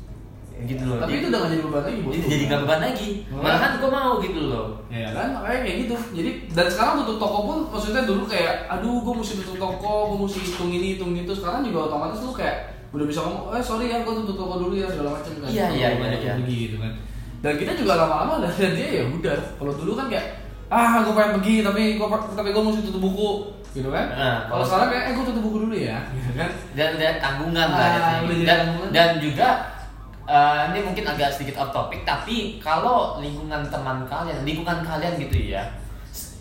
[0.61, 3.11] gitu loh tapi itu udah gak jadi beban lagi buat jadi, jadi nggak beban lagi
[3.33, 3.41] Oh.
[3.41, 5.95] malahan gua mau gitu loh Ya kan makanya kayak gitu.
[6.19, 10.19] Jadi dan sekarang tutup toko pun maksudnya dulu kayak aduh gue mesti tutup toko, gue
[10.27, 11.31] mesti hitung ini hitung itu.
[11.31, 14.75] Sekarang juga otomatis lu kayak udah bisa ngomong, eh sorry ya gue tutup toko dulu
[14.75, 15.47] ya segala macam kan.
[15.47, 16.43] Iya, iya, Banyak iya, iya.
[16.43, 16.93] gitu kan.
[17.39, 19.39] Dan kita juga lama-lama dari dia ya udah.
[19.63, 20.27] Kalau dulu kan kayak
[20.71, 23.31] ah gue pengen pergi tapi gue tapi gue mesti tutup buku
[23.71, 24.07] gitu kan.
[24.11, 26.51] Nah, kalau sekarang kayak eh gue tutup buku dulu ya, gitu kan.
[26.75, 27.91] dan dan tanggungan Ah, lah
[28.23, 28.91] udah jadi dan tanggungan.
[28.91, 29.49] dan juga
[30.25, 35.51] eh, ini mungkin agak sedikit off topic tapi kalau lingkungan teman kalian lingkungan kalian gitu
[35.51, 35.63] ya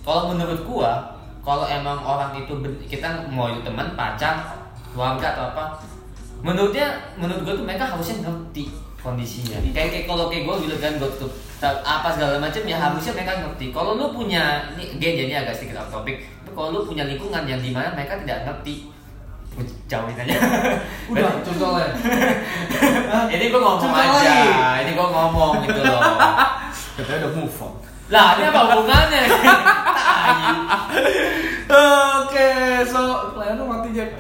[0.02, 0.94] kalau menurut gua
[1.40, 2.54] kalau emang orang itu
[2.86, 4.46] kita mau itu teman pacar
[4.88, 5.66] keluarga atau apa
[6.40, 10.94] menurutnya menurut gua tuh mereka harusnya ngerti kondisinya kayak kayak kalau kayak gua bilang kan
[11.00, 11.32] gua tutup
[11.64, 15.84] apa segala macam ya harusnya mereka ngerti kalau lu punya ini again jadi agak sedikit
[15.84, 18.92] off topic tapi kalau lu punya lingkungan yang di mana mereka tidak ngerti
[19.92, 20.40] jauhin aja
[21.12, 21.92] Udah, contohnya.
[23.36, 24.40] ini gue ngomong aja lagi.
[24.88, 26.00] ini gue ngomong gitu loh
[26.96, 27.74] Katanya udah move on.
[28.10, 29.24] lah ini apa hubungannya.
[32.20, 32.50] Oke,
[32.90, 33.00] so
[33.38, 34.18] layar lu mati Jack.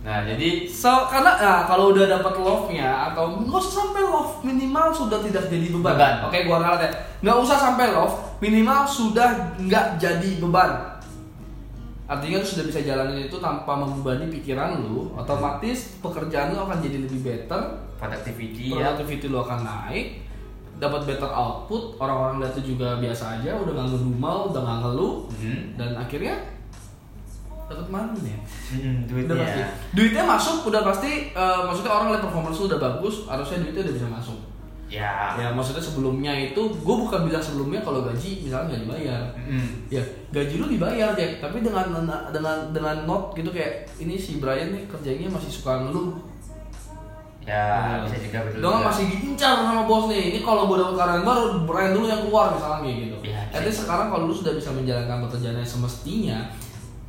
[0.00, 4.88] Nah jadi So, karena nah, kalau udah dapat love-nya atau nggak usah sampai love minimal
[4.88, 5.92] sudah tidak jadi beban.
[5.92, 6.14] Beban.
[6.24, 6.90] Oke, gua ralat ya.
[7.20, 9.28] Nggak usah sampai love minimal sudah
[9.60, 10.72] nggak jadi beban.
[12.10, 17.06] artinya lu sudah bisa jalanin itu tanpa membebani pikiran lu otomatis pekerjaan lu akan jadi
[17.06, 17.62] lebih better
[17.94, 20.26] productivity ya productivity lu akan naik
[20.82, 25.14] dapat better output orang-orang lihat itu juga biasa aja udah nggak ngedumel udah nggak ngeluh
[25.38, 25.62] Hmm.
[25.78, 26.34] dan akhirnya
[27.70, 28.38] dapat money ya
[28.70, 29.60] Hmm, udah pasti.
[29.62, 33.82] Duitnya duitnya masuk udah pasti eh, maksudnya orang lihat performance lu udah bagus harusnya duitnya
[33.86, 34.38] udah bisa masuk.
[34.90, 35.38] Ya.
[35.38, 39.22] Ya maksudnya sebelumnya itu gue bukan bilang sebelumnya kalau gaji misalnya nggak dibayar.
[39.38, 39.86] Hmm.
[39.86, 40.02] ya
[40.34, 41.94] gaji lu dibayar Jack tapi dengan
[42.34, 46.18] dengan dengan not gitu kayak ini si Brian nih kerjanya masih suka ngeluh.
[47.46, 50.34] Ya bisa juga betul Dengan masih diincar sama bos nih.
[50.34, 53.16] Ini kalau gue dapat karyawan baru, Brian dulu yang keluar misalnya kayak gitu.
[53.26, 56.38] Iya, At least sekarang kalau lu sudah bisa menjalankan pekerjaan yang semestinya,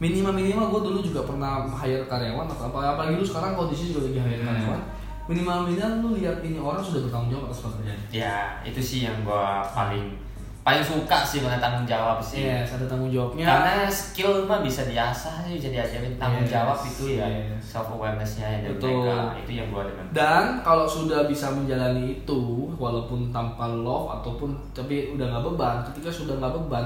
[0.01, 4.01] minimal minimal gue dulu juga pernah hire karyawan atau apa apalagi lu sekarang kondisi juga
[4.03, 4.49] lagi hire Hmm.
[4.49, 4.81] karyawan.
[5.23, 7.99] Minimal minimal lu lihat ini orang sudah bertanggung jawab atas pekerjaan.
[8.09, 10.17] ya itu sih yang gua paling
[10.61, 13.45] paling suka sih mana tanggung jawab sih Yes, ada tanggung jawabnya.
[13.45, 17.61] karena skill mah bisa diasah sih bisa diajarin tanggung Yes, jawab itu ya yes.
[17.63, 19.05] self awarenessnya ya dari Betul.
[19.05, 22.41] mereka itu yang gua dengan Dan kalau sudah bisa menjalani itu,
[22.75, 26.85] walaupun tanpa love ataupun tapi udah nggak beban, ketika sudah nggak beban,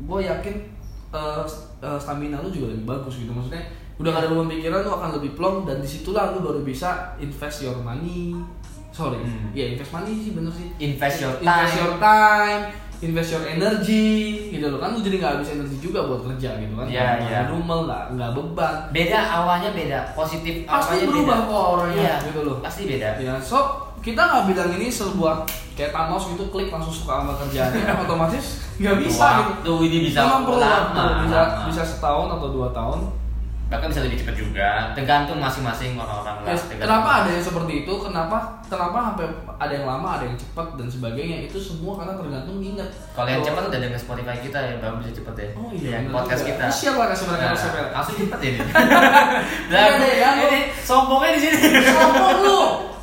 [0.00, 0.54] gue yakin
[1.10, 1.42] eh,
[1.80, 3.28] eh, stamina lu juga lebih bagus gitu.
[3.28, 3.62] Maksudnya
[3.96, 6.88] udah gak ada beban pikiran, lu akan lebih plong dan di situlah lu baru bisa
[7.16, 8.32] invest your money.
[8.90, 9.52] Sorry, Hmm.
[9.52, 10.66] ya invest money sih bener sih.
[10.78, 12.62] invest your Invest time your time,
[13.00, 14.10] invest your energy,
[14.50, 16.84] gitu loh kan lu jadi nggak habis energi juga buat kerja gitu kan.
[16.84, 17.38] Iya, Nggak iya.
[17.44, 18.74] ngedumel, nggak nggak beban.
[18.90, 21.48] beda awalnya beda positif Pasti awalnya berubah beda.
[21.48, 22.56] kok orangnya, iya, gitu loh.
[22.58, 23.58] pasti beda Ya, so
[24.00, 28.96] kita nggak bilang ini sebuah kayak Thanos gitu klik langsung suka sama kerjaannya otomatis nggak
[28.98, 29.72] bisa gitu.
[29.82, 33.00] Ini bisa Memang perlu waktu, bisa bisa setahun atau dua tahun.
[33.70, 36.82] bahkan bisa lebih cepat juga tergantung masing-masing orang-orang lah tergantung.
[36.82, 37.92] kenapa ada yang seperti itu?
[38.02, 38.36] Kenapa
[38.66, 41.46] kenapa sampai ada yang lama, ada yang cepat dan sebagainya?
[41.46, 42.90] Itu semua karena tergantung ingat.
[43.14, 46.02] kalau yang cepat udah dengan Spotify kita ya baru bisa cepet ya Oh iya, yang
[46.04, 46.50] bener podcast juga.
[46.50, 47.50] kita Ini Share lah kasih mereka Nah,
[47.94, 48.60] langsung cepet ya ini
[49.70, 50.42] Udah deh, ya, lu.
[50.42, 52.60] ini sombongnya di sini Sombong lu.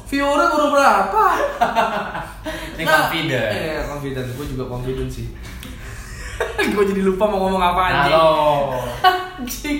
[0.07, 1.23] Viewernya baru berapa?
[2.79, 4.27] ini Nah, confident Eh, confident.
[4.39, 5.27] Gue juga confident sih.
[6.73, 8.15] gue jadi lupa mau ngomong apa anjing.
[8.15, 8.71] halo
[9.03, 9.77] Anjing.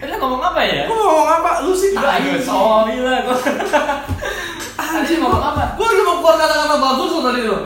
[0.00, 0.88] Tadi ngomong apa ya?
[0.88, 1.50] Gue mau ngomong apa?
[1.68, 2.40] Lu sih tai.
[2.40, 3.20] Sorry lah.
[4.80, 5.76] Anjing Tadi ngomong apa?
[5.76, 7.56] Gue lagi mau keluar kata-kata bagus lo tadi lo.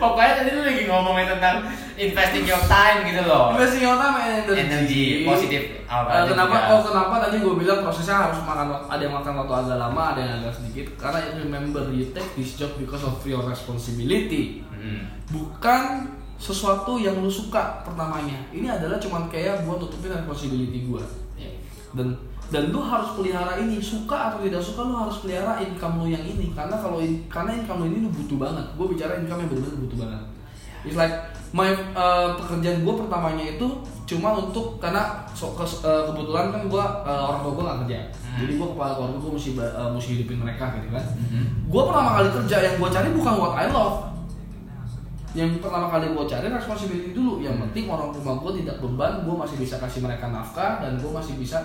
[0.00, 3.52] Pokoknya tadi lu lagi ngomongin tentang investing your time gitu loh.
[3.52, 4.60] Investing your time and energy.
[4.60, 5.62] Energi positif.
[5.62, 6.54] Eh, Apa kenapa?
[6.56, 6.70] juga.
[6.70, 8.66] Oh kenapa tadi gue bilang prosesnya harus makan.
[8.86, 10.86] Ada yang makan waktu agak lama, ada yang agak sedikit.
[10.96, 14.62] Karena remember you take this job because of your responsibility.
[14.68, 15.06] Hmm.
[15.28, 15.82] Bukan
[16.34, 18.36] sesuatu yang lu suka pertamanya.
[18.50, 21.04] Ini adalah cuman kayak buat tutupin responsibility gue.
[21.34, 21.50] Ya.
[21.94, 22.14] dan
[22.50, 26.22] dan lu harus pelihara ini suka atau tidak suka lu harus pelihara income lu yang
[26.22, 29.50] ini karena kalau in- karena income lu ini lu butuh banget gue bicara income yang
[29.50, 30.22] benar-benar butuh banget
[30.84, 31.14] it's like
[31.54, 33.66] my uh, pekerjaan gue pertamanya itu
[34.04, 37.98] cuma untuk karena so, kes- uh, kebetulan kan gue uh, orang tua gue nggak kerja
[38.24, 38.42] Hmm.
[38.42, 41.70] jadi gue kepala keluarga gue mesti uh, mesti hidupin mereka gitu kan Mhm.
[41.70, 44.10] gue pertama kali kerja yang gue cari bukan what I love
[45.32, 49.34] yang pertama kali gue cari responsibility dulu yang penting orang rumah gue tidak beban gue
[49.36, 51.58] masih bisa kasih mereka nafkah dan gue masih bisa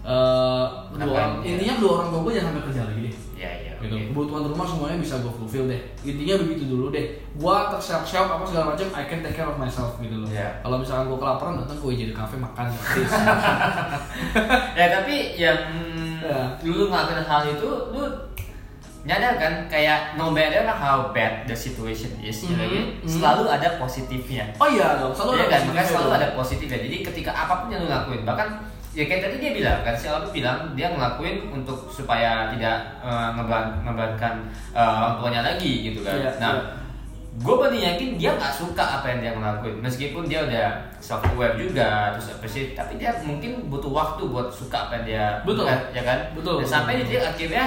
[0.00, 1.50] eh dua Nafkahin, orang ya.
[1.52, 3.67] intinya dua orang tua gue jangan sampai kerja lagi deh Ya ya.
[3.80, 4.06] Gitu oke.
[4.08, 8.42] kebutuhan rumah semuanya bisa gue fulfill deh intinya begitu dulu deh gue tersiap siap apa
[8.42, 10.58] segala macam I can take care of myself gitu loh Ya.
[10.60, 12.66] kalau misalkan gue kelaparan datang gue jadi kafe makan
[14.74, 15.58] Ya tapi yang
[16.18, 16.58] Ya.
[16.58, 18.02] dulu ngelakuin hal itu lu
[19.00, 23.08] nyadar kan kayak no matter how bad the situation is Mhm, gitu, mhm.
[23.08, 24.50] selalu ada positifnya.
[24.58, 26.18] oh iya dong selalu Iya ada kan, positifnya makanya selalu dong.
[26.18, 26.78] ada positifnya.
[26.82, 28.48] Jadi ketika apa pun yang lu lakuin, bahkan
[28.98, 33.30] ya kayak tadi dia bilang kan, si Aldo bilang dia ngelakuin untuk supaya tidak uh,
[33.38, 36.18] ngeban- ngebebankan uh, orang tuanya lagi gitu kan.
[36.18, 36.62] Iya, nah, iya.
[37.38, 40.66] gue bener yakin dia nggak suka apa yang dia ngelakuin, meskipun dia udah
[40.98, 45.06] self aware juga, terus apa sih, tapi dia mungkin butuh waktu buat suka apa yang
[45.06, 45.70] dia Betul.
[45.94, 46.18] ya kan.
[46.34, 47.08] Betul, Dan sampai betul.
[47.14, 47.64] dia akhirnya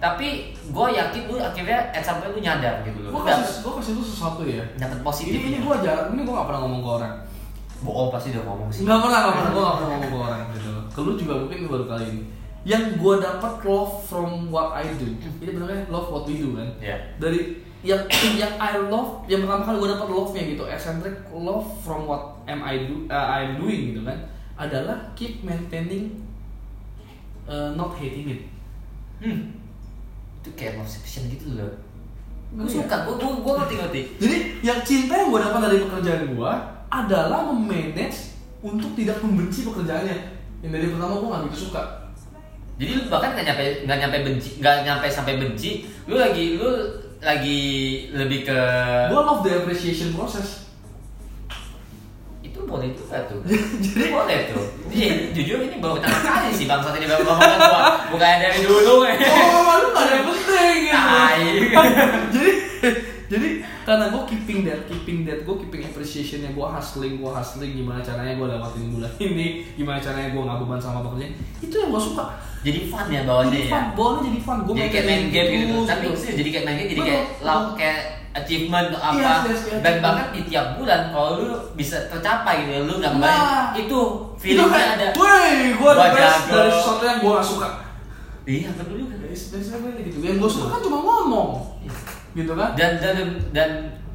[0.00, 3.20] tapi gue yakin lu akhirnya at some point lu nyadar gitu loh.
[3.20, 5.36] gue kasih gue kasih lu sesuatu ya dapet ini positif.
[5.36, 7.14] ini gue jarang ini gue gak pernah ngomong ke orang
[7.80, 8.82] bohong pasti udah ngomong sih.
[8.84, 11.58] Nggak pernah, nggak pernah, gue nggak pernah ngomong ke orang gitu Ke lu juga mungkin
[11.66, 12.22] baru kali ini
[12.60, 16.68] Yang gue dapat love from what I do Ini benernya love what we do kan
[16.78, 16.96] Iya.
[17.16, 17.40] Dari
[17.80, 18.04] yang
[18.40, 22.60] yang I love, yang pertama kali gue dapat love-nya gitu Eccentric love from what am
[22.60, 26.20] I do, uh, I'm doing gitu kan Adalah keep maintaining
[27.44, 28.42] uh, not hating it
[29.20, 29.52] Hmm.
[30.40, 31.68] Itu kayak obsession gitu loh.
[32.50, 32.80] Gue Iya.
[32.80, 34.00] suka, gue gue gue ngerti ngerti.
[34.16, 36.52] Jadi yang cinta yang gue dapat dari pekerjaan gue
[36.90, 41.82] adalah memanage untuk tidak membenci pekerjaannya Yang dari pertama gue gak begitu suka
[42.76, 45.84] Jadi lu bahkan nggak nyampe nggak nyampe benci, nggak nyampe sampai benci.
[46.08, 46.68] Lu lagi lu
[47.20, 47.60] lagi
[48.08, 48.60] lebih ke
[49.12, 50.60] Gue love the appreciation process
[52.40, 53.40] itu boleh juga tuh.
[53.84, 54.64] Jadi boleh tuh.
[54.88, 57.80] Iya, jujur ini baru pertama kali sih bangsa ini baru ngomong gua.
[58.16, 59.12] Bukan dari dulu ya.
[59.28, 61.80] oh lu gak ada yang penting gitu
[62.34, 62.52] jadi
[63.30, 63.48] jadi
[63.80, 68.34] karena gue keeping that keeping that gue keeping appreciationnya gue hustling gue hustling gimana caranya
[68.34, 72.26] gue lewatin bulan ini gimana caranya gue nggak beban sama pekerjaan itu yang gue suka
[72.60, 73.70] Jadi fun ya bawahnya jadi ya.
[73.70, 75.76] fun bawahnya jadi fun gue Jadi kayak main game gitu.
[75.86, 77.46] Tapi sih jadi kayak main game jadi kayak Betul.
[77.46, 80.02] lau kayak achievement atau apa Yes, yes, yes, dan achievement.
[80.04, 83.72] bahkan di tiap bulan kalau lu bisa tercapai gitu lu nggak Nah.
[83.72, 84.00] itu
[84.36, 86.52] feelingnya ada woi gue jago.
[86.52, 87.68] dari sesuatu yang gue gak suka
[88.44, 91.48] iya betul juga Best- best banget gitu yang gue suka kan cuma ngomong
[92.32, 92.72] gitu kan?
[92.72, 93.16] Dan dan
[93.50, 93.70] dan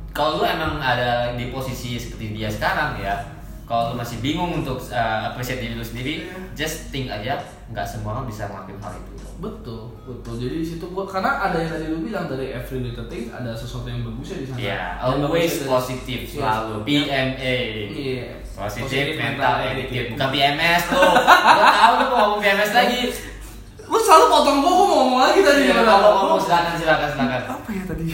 [0.10, 3.20] kalau lu emang ada di posisi seperti dia sekarang ya
[3.64, 6.38] kalau lu masih bingung untuk uh, appreciate diri lu sendiri Iya.
[6.54, 9.12] just think aja nggak semua orang bisa ngelakuin hal itu.
[9.36, 10.34] Betul betul.
[10.38, 13.52] Jadi di situ gua karena ada yang tadi lu bilang dari every little thing ada
[13.52, 14.58] sesuatu yang bagus ya di sana.
[14.58, 16.32] Ya Yang always dari- positif Yes.
[16.32, 16.74] selalu.
[16.86, 17.58] PMA
[17.90, 18.26] Iya.
[18.48, 20.08] positif mental attitude.
[20.10, 23.00] bukan PMS tuh gua tahu lu mau ngomong PMS lagi
[23.86, 25.62] Lu selalu potong gua, gua mau ngomong lagi tadi.
[25.70, 28.06] Iya, ngomong ngomong silakan silakan silakan Apa ya tadi?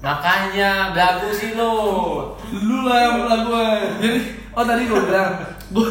[0.00, 1.72] makanya belagu sih lu
[2.64, 3.66] Lu lah yang bilang gue.
[4.00, 4.20] Jadi,
[4.56, 5.30] oh tadi gua bilang,
[5.76, 5.86] gua,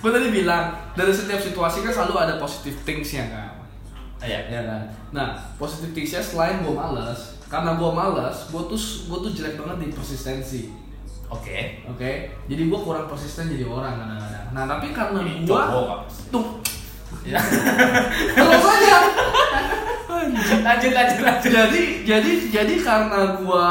[0.00, 0.64] gua tadi bilang
[0.96, 3.50] dari setiap situasi kan selalu ada positive thingsnya kan.
[4.24, 4.40] Iya.
[4.48, 4.82] Ya kan.
[5.12, 5.28] Nah,
[5.60, 9.88] positive thingsnya selain gua malas, karena gua malas, gua tuh gua tuh jelek banget di
[9.92, 10.62] persistensi.
[11.30, 14.46] oke Oke, jadi gua kurang persisten jadi orang kadang-kadang.
[14.50, 15.68] Nah, tapi karena Pak.
[16.34, 16.58] tuh
[17.20, 17.40] Ya.
[18.32, 18.96] terus aja.
[20.60, 21.50] lanjut lanjut lanjut.
[21.52, 23.68] Jadi jadi jadi karena gua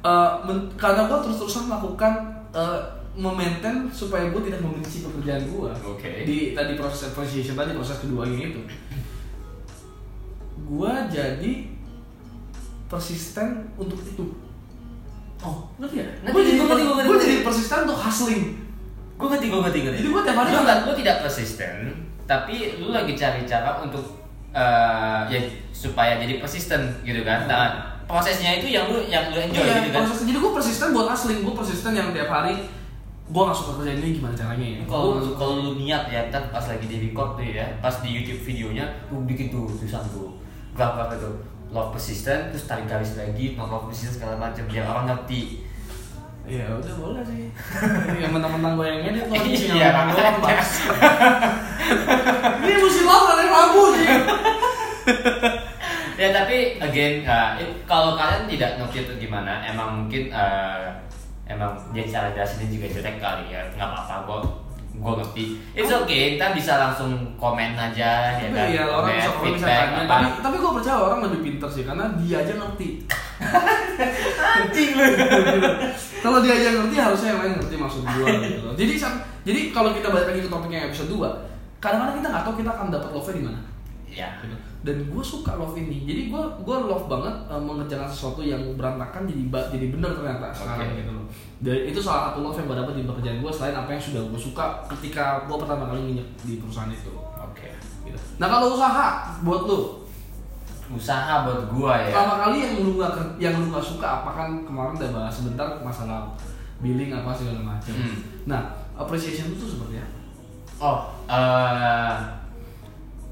[0.00, 2.12] eh, men- karena gua terus-terusan melakukan
[2.52, 2.80] eh,
[3.18, 5.72] memaintain supaya gua tidak membenci pekerjaan gua.
[5.80, 6.22] Oke.
[6.22, 8.60] di tadi proses appreciation tadi proses keduanya itu.
[10.64, 11.72] Gua jadi
[12.88, 14.24] persisten untuk itu.
[15.38, 16.06] Oh ngerti ya?
[16.26, 18.44] Ngerti, gua jadi gua jadi persisten untuk hustling.
[19.18, 19.98] Gue ngerti gue ngerti ngerti.
[19.98, 21.74] Jadi gua tiap hari lu tidak persisten
[22.28, 24.04] tapi lu lagi cari cara untuk
[24.50, 25.40] eh, ya
[25.72, 27.48] supaya jadi persisten gitu kan?
[27.48, 27.68] Nah
[28.04, 30.04] prosesnya itu yang lu yang lu enjoy Iya, gitu kan?
[30.04, 31.40] proses- jadi gua persisten buat hustling.
[31.40, 32.54] Gua persisten yang tiap hari
[33.28, 34.80] gua nggak suka kerjaan ini gimana caranya ya?
[34.84, 38.40] Kalau kalau lu niat ya ntar pas lagi di record tuh ya pas di YouTube
[38.44, 40.32] videonya lu bikin tuh tulisan tuh.
[40.72, 41.28] Graf itu
[41.68, 45.67] love persistent terus tarik garis lagi not love persistent segala macam biar orang ngerti
[46.48, 47.52] Iya udah boleh sih.
[48.24, 50.08] yang mentang-mentang gue yang edit lo Iya, doang
[50.40, 50.64] makanya.
[52.64, 54.06] Ini mesti lo ada yang ragu sih.
[56.18, 57.54] ya tapi again uh,
[57.86, 60.90] kalau kalian tidak ngerti itu gimana emang mungkin uh,
[61.46, 64.42] emang dia cara jelasinnya juga jelek kali ya nggak apa-apa gua
[64.98, 69.30] gua ngerti it's okay kita bisa langsung komen aja ya Tapi kan ya orang bisa
[69.34, 70.02] komen bisa tanya.
[70.04, 72.88] Tapi tapi gue percaya orang lebih pintar sih karena dia aja ngerti.
[74.58, 75.04] anjing lu
[76.24, 78.68] Kalau dia aja ngerti harusnya yang lain ngerti maksud gue gitu.
[78.74, 78.92] Jadi
[79.46, 81.22] jadi kalau kita balik lagi ke topiknya episode 2
[81.78, 83.60] kadang-kadang kita nggak tahu kita akan dapat love di mana.
[84.08, 84.34] ya
[84.82, 89.26] dan gue suka love ini jadi gue gue love banget uh, mengerjakan sesuatu yang berantakan
[89.26, 89.42] jadi
[89.74, 91.26] jadi benar ternyata sekarang gitu loh
[91.58, 94.22] dan itu salah satu love yang gue dapat di pekerjaan gue selain apa yang sudah
[94.30, 97.10] gue suka ketika gue pertama kali nginjek di perusahaan itu.
[97.34, 97.74] Oke.
[98.06, 98.18] Gitu.
[98.38, 100.06] nah kalau usaha buat lu?
[100.88, 102.14] Usaha buat gua ya.
[102.14, 105.68] Pertama kali yang lu ker- yang lu nggak suka apa kan kemarin udah bahas sebentar
[105.84, 106.32] masalah
[106.80, 107.92] billing apa segala macam.
[107.92, 108.16] Hmm.
[108.48, 108.62] nah
[108.96, 110.16] appreciation itu seperti apa?
[110.78, 112.14] Oh uh,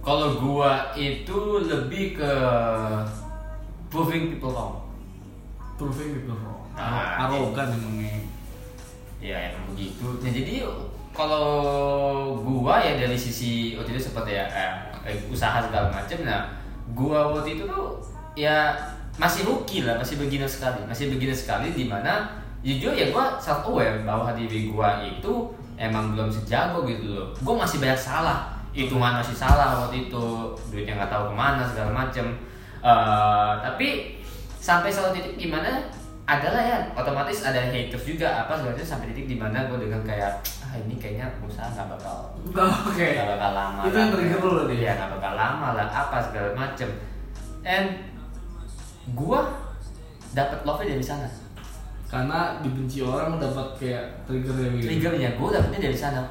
[0.02, 2.32] kalau gua itu lebih ke
[3.88, 4.84] proving people wrong.
[5.78, 8.20] Proving people wrong Ah, arogan emangnya
[9.16, 10.20] Ya emang begitu.
[10.20, 10.60] Nah, jadi
[11.16, 11.48] kalau
[12.44, 14.72] gua ya dari sisi waktu itu seperti ya eh,
[15.08, 16.20] eh, usaha segala macam.
[16.20, 16.52] Nah,
[16.92, 17.96] gua waktu itu tuh
[18.36, 18.76] ya
[19.16, 22.28] masih rookie lah, masih beginner sekali, masih beginner sekali di mana
[22.60, 25.48] jujur ya gua self aware bahwa diri gua itu
[25.80, 27.32] emang belum sejago gitu loh.
[27.40, 31.90] Gua masih banyak salah, hitungan masih salah waktu itu, duitnya nggak tahu ke mana segala
[32.04, 32.36] macam.
[32.84, 33.88] Eh, tapi
[34.60, 35.88] sampai satu titik gimana
[36.26, 40.42] adalah ya otomatis ada haters juga apa macam sampai titik di mana gue dengan kayak
[40.58, 42.34] ah ini kayaknya usaha nggak bakal
[42.98, 44.78] nggak bakal lama Itu yang trigger lu nih?
[44.82, 46.90] ya nggak bakal lama lah apa segala macem
[47.62, 48.10] and
[49.14, 49.40] gue
[50.34, 51.30] dapat love dari sana.
[52.06, 54.86] Karena dibenci orang dapat kayak trigger gitu.
[54.86, 56.22] triggernya gue dapetnya dari sana.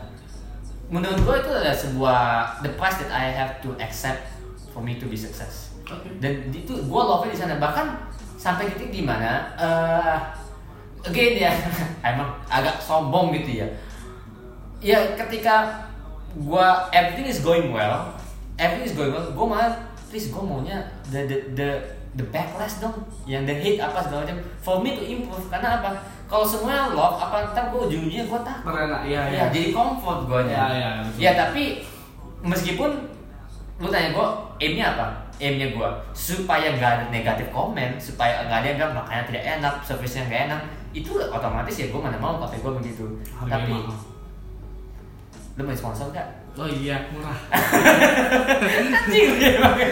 [0.92, 2.22] Menurut gue itu adalah sebuah
[2.62, 4.28] the price that I have to accept
[4.70, 5.72] for me to be success.
[5.86, 6.18] Oke.
[6.18, 7.62] dan itu gue love di sana.
[7.62, 8.15] Bahkan
[8.46, 10.18] sampai titik di mana eh
[11.02, 11.52] again ya
[12.14, 13.68] emang agak sombong gitu ya.
[14.86, 15.82] Ya ketika
[16.38, 18.14] gue everything is going well
[18.62, 19.74] everything is going well gue malah
[20.14, 20.78] please gue maunya
[21.10, 21.70] the the the
[22.16, 22.94] the backlash dong
[23.26, 25.90] yang the hate apa segala macam for me to improve karena apa?
[26.26, 28.66] Kalau semuanya love apa ntar gue ujung-ujungnya gue takut.
[28.66, 29.42] Merena, iya, ya iya.
[29.50, 31.20] jadi comfort gue Iya, iya, betul.
[31.22, 31.64] ya tapi
[32.46, 32.90] meskipun
[33.82, 34.28] lu tanya gue
[34.62, 35.06] aimnya apa
[35.38, 39.74] aimnya gue supaya nggak ada negatif komen supaya nggak ada yang bilang makanya tidak enak
[39.82, 44.00] service-nya nggak enak itu otomatis ya gue mana mau kafe gue begitu Harganya tapi mahal.
[45.54, 47.36] lu mau sponsor nggak Oh iya, murah.
[48.64, 49.92] anjing dia pakai.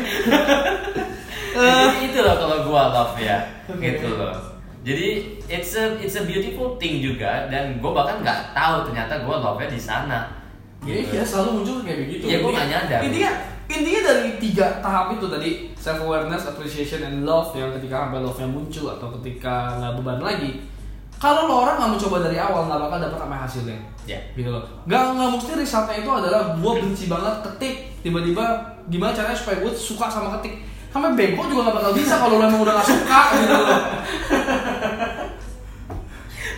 [1.53, 3.35] Jadi itu loh kalau gua love ya
[3.69, 4.31] gitu loh
[4.79, 5.07] jadi
[5.45, 9.59] it's a it's a beautiful thing juga dan gua bahkan nggak tahu ternyata gua love
[9.59, 10.19] nya di sana
[10.81, 11.11] Iya, Gitu.
[11.13, 12.23] iya selalu muncul kayak begitu.
[12.25, 12.99] Iya, Intinya- nggak nyadar.
[13.01, 13.31] Intinya
[13.73, 18.37] intinya dari tiga tahap itu tadi self awareness, appreciation, and love yang ketika sampai love
[18.37, 20.51] nya muncul atau ketika nggak beban lagi.
[21.17, 23.77] Kalau lo orang nggak mencoba dari awal nggak bakal dapat apa hasilnya.
[24.03, 24.63] ya Gitu loh.
[24.85, 28.45] Nggak nggak mesti resultnya itu adalah gue benci banget ketik tiba-tiba
[28.91, 30.63] gimana caranya supaya gue suka sama ketik.
[30.93, 33.81] Sampai bego juga nggak bakal bisa kalau lo emang udah nggak suka gitu loh.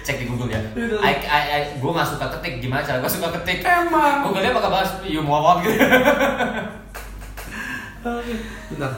[0.06, 0.96] cek di Google ya Gitu.
[1.02, 4.22] I, I, I, gua nggak suka ketik gimana cara gua suka ketik Emang.
[4.22, 5.82] Google nya bakal bahas you mau apa gitu
[8.06, 8.92] Bentar.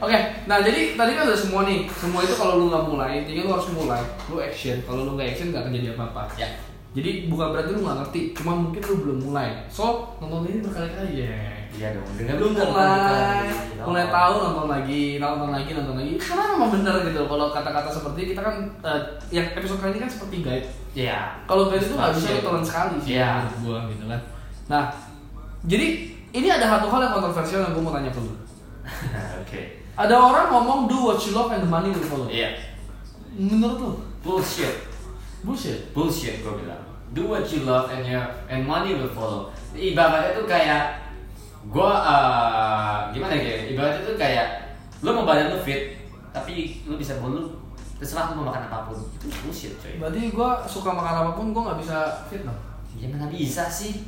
[0.00, 1.84] Oke, nah jadi tadi kan udah semua nih.
[1.92, 4.00] Semua itu kalau lu nggak mulai, intinya lu harus mulai.
[4.32, 4.80] Lu action.
[4.88, 6.22] Kalau lu nggak action nggak akan jadi apa-apa.
[6.40, 6.48] ya
[6.96, 9.48] Jadi bukan berarti lu nggak ngerti, cuma mungkin lu belum mulai.
[9.68, 11.36] So nonton ini berkali-kali ya.
[11.76, 13.52] iya dong dengan Lu mulai,
[13.84, 16.12] mulai tahu nonton lagi, nonton lagi, nonton lagi.
[16.16, 17.20] Karena memang bener gitu.
[17.28, 20.68] Kalau kata-kata seperti kita kan, eh, yang episode kali ini kan seperti guide.
[20.96, 23.44] Iya Kalau guide itu nggak bisa lu sekali sih Iya.
[23.60, 24.20] gua gitu kan.
[24.72, 24.84] Nah,
[25.68, 28.32] jadi ini ada satu hal yang kontroversial yang gua mau tanya ke lu.
[29.42, 29.60] oke
[29.96, 32.28] Ada orang ngomong do what you love and the money will follow.
[32.28, 32.52] iya
[33.32, 33.90] Menurut lu?
[34.20, 34.84] bullshit
[35.40, 35.90] Bullshit.
[35.90, 36.82] bullshit gue bilang
[37.14, 41.00] do what you love and your and money will follow ibaratnya tuh kayak
[41.64, 44.46] gue uh, gimana ya ibaratnya tuh kayak
[45.00, 45.96] lo mau badan lo fit
[46.30, 47.56] tapi lo bisa bolu
[47.96, 51.46] terserah lo mau makan apa pun itu bullshit coy Berarti gua suka makan apa pun
[51.50, 51.96] gua nggak bisa
[52.28, 52.58] fit dong.
[52.94, 54.04] ya mana bisa sih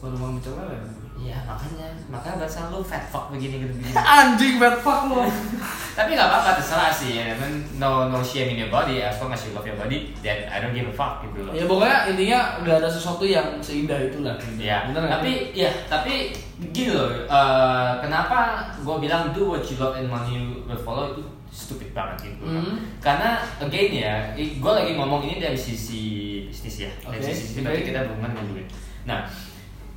[0.00, 0.80] Baru mau bicara ya.
[1.20, 5.28] Iya makanya makanya bahasa lo fat fuck begini gitu begini Anjing bad fuck lo.
[5.98, 7.36] tapi nggak apa-apa terserah sih ya
[7.76, 10.56] no no shame in your body as long as you love your body then I
[10.56, 14.32] don't give a fuck gitu loh ya pokoknya intinya nggak ada sesuatu yang seindah itulah.
[14.40, 14.64] gitu.
[14.64, 16.32] Ya, Bener tapi ya, tapi
[16.72, 17.08] gini loh.
[17.28, 22.32] eh, kenapa gue bilang do what you love and money will follow itu stupid banget
[22.32, 22.44] gitu.
[22.46, 22.78] Hmm.
[23.02, 26.02] Karena again ya, gue lagi ngomong ini dari sisi
[26.46, 26.90] bisnis ya.
[27.02, 28.66] Dari Oke, sisi bisnis berarti kita berhubungan dengan duit.
[29.04, 29.20] Nah,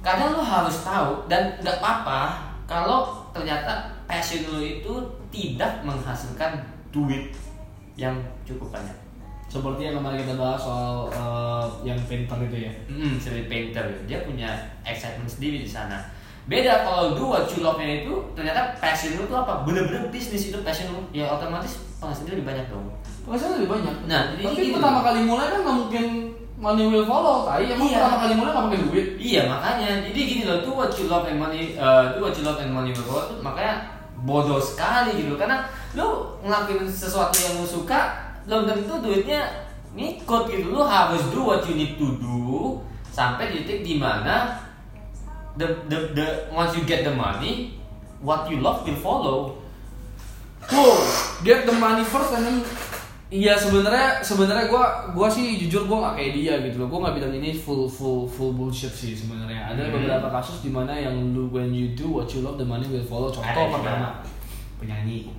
[0.04, 4.92] kadang lo harus tahu dan nggak apa-apa kalau ternyata passion lo itu
[5.32, 6.60] tidak menghasilkan
[6.92, 7.32] duit
[7.96, 8.13] yang
[8.44, 8.94] cukup banyak.
[9.48, 12.74] Seperti yang kemarin kita bahas soal eh, yang painter itu ya.
[12.92, 14.50] Hmm, sebagai painter dia punya
[14.84, 16.04] excitement sendiri di sana.
[16.44, 19.63] Beda kalau do what you love-nya itu ternyata passion lu tuh apa?
[19.63, 22.86] Bener-bener bisnis itu passion lu, ya otomatis penghasilannya lebih banyak dong.
[23.24, 23.96] Penghasilan lebih banyak.
[24.12, 24.76] Nah, jadi tapi gitu.
[24.76, 26.06] pertama kali mulai kan nggak mungkin
[26.58, 27.46] money will follow.
[27.50, 27.98] Tai emang Iya.
[28.00, 29.08] pertama kali mulai nggak pakai duit.
[29.20, 32.44] Iya makanya, jadi gini loh, do what you love and money, uh, do what you
[32.46, 33.89] love and money will follow tuh makanya
[34.24, 38.00] bodoh sekali gitu karena lu ngelakuin sesuatu yang lu suka,
[38.48, 40.72] belum tentu duitnya ngikut gitu.
[40.72, 42.80] Lu harus do what you need to do
[43.13, 44.58] sampai di titik di mana
[45.60, 47.78] the, the, the once you get the money,
[48.24, 49.38] what you love will follow.
[50.72, 50.96] Wow,
[51.44, 52.58] get the money first and then
[53.34, 56.88] Iya sebenarnya sebenarnya gua gua sih jujur gua nggak kayak dia gitu loh.
[56.88, 59.74] Gua nggak bilang ini full full full bullshit sih sebenarnya.
[59.74, 59.93] Ada Hmm.
[59.98, 63.02] beberapa kasus di mana yang lu when you do what you love the money will
[63.02, 63.34] follow.
[63.34, 64.10] Contoh Ada pertama
[64.78, 65.34] penyanyi.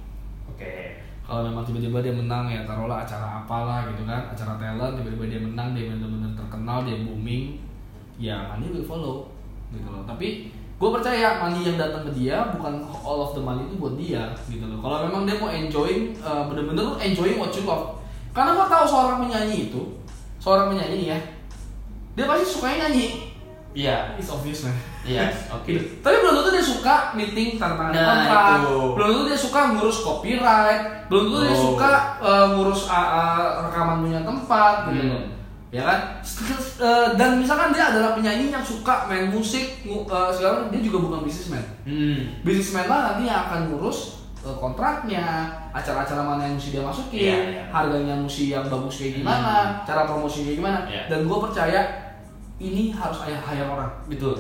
[0.51, 0.99] Oke.
[1.23, 5.41] Kalau memang tiba-tiba dia menang ya taruhlah acara apalah gitu kan, acara talent tiba-tiba dia
[5.41, 7.57] menang dia benar-benar terkenal dia booming,
[8.19, 9.31] ya money will follow
[9.71, 10.03] gitu loh.
[10.05, 13.95] Tapi gue percaya money yang datang ke dia bukan all of the money itu buat
[13.95, 14.83] dia gitu loh.
[14.83, 17.95] Kalau memang dia mau enjoying uh, bener-bener lu enjoying what you love.
[18.31, 19.83] Karena gue tahu seorang penyanyi itu,
[20.37, 21.19] seorang penyanyi ya,
[22.13, 23.31] dia pasti sukanya nyanyi.
[23.75, 24.15] Iya.
[24.15, 24.75] It's obvious man.
[25.03, 25.31] Iya.
[25.59, 25.75] Oke.
[25.75, 25.99] Gitu.
[25.99, 28.47] Tapi belum tentu dia suka meeting tanda tangan Nah, kontrak,
[28.95, 31.63] belum tentu dia suka ngurus copyright, belum tentu dia Oh.
[31.75, 35.34] suka uh, ngurus uh, uh, rekaman punya tempat gitu Hmm.
[35.75, 36.23] Ya kan?
[36.79, 41.27] Uh, dan misalkan dia adalah penyanyi yang suka main musik, uh, segala dia juga bukan
[41.27, 41.63] bisnismen.
[41.83, 42.31] Hmm.
[42.47, 47.39] Bisnismen lah nanti yang akan ngurus uh, kontraknya, acara-acara mana yang mesti dia masukin, Iya,
[47.51, 47.63] iya.
[47.75, 50.79] harganya mesti yang bagus kayak gimana, cara promosi kayak gimana.
[50.87, 51.03] Iya.
[51.11, 52.05] Dan gue percaya
[52.63, 54.39] ini harus ayah hire orang Betul.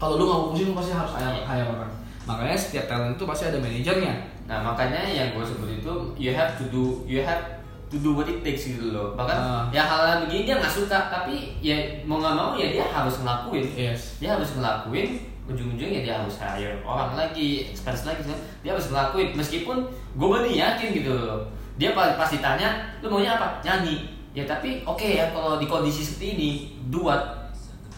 [0.00, 1.44] kalau lu nggak mau pusing lu pasti harus hire, Iya.
[1.44, 1.92] hire orang
[2.22, 6.54] makanya setiap talent itu pasti ada manajernya Nah makanya yang gue sebut itu you have
[6.58, 7.61] to do you have
[7.92, 9.12] to do what it takes gitu loh.
[9.12, 9.64] Bahkan Ah.
[9.68, 13.68] ya hal-hal begini dia nggak suka tapi ya mau nggak mau ya dia harus ngelakuin.
[13.70, 18.22] yes Dia harus ngelakuin ujung-ujungnya dia harus hire orang lagi expense lagi
[18.62, 21.42] dia harus ngelakuin meskipun gue bener yakin gitu loh
[21.74, 22.70] dia pas, pas ditanya
[23.02, 26.50] lu maunya apa nyanyi ya tapi oke ya kalau di kondisi seperti ini
[26.94, 27.50] what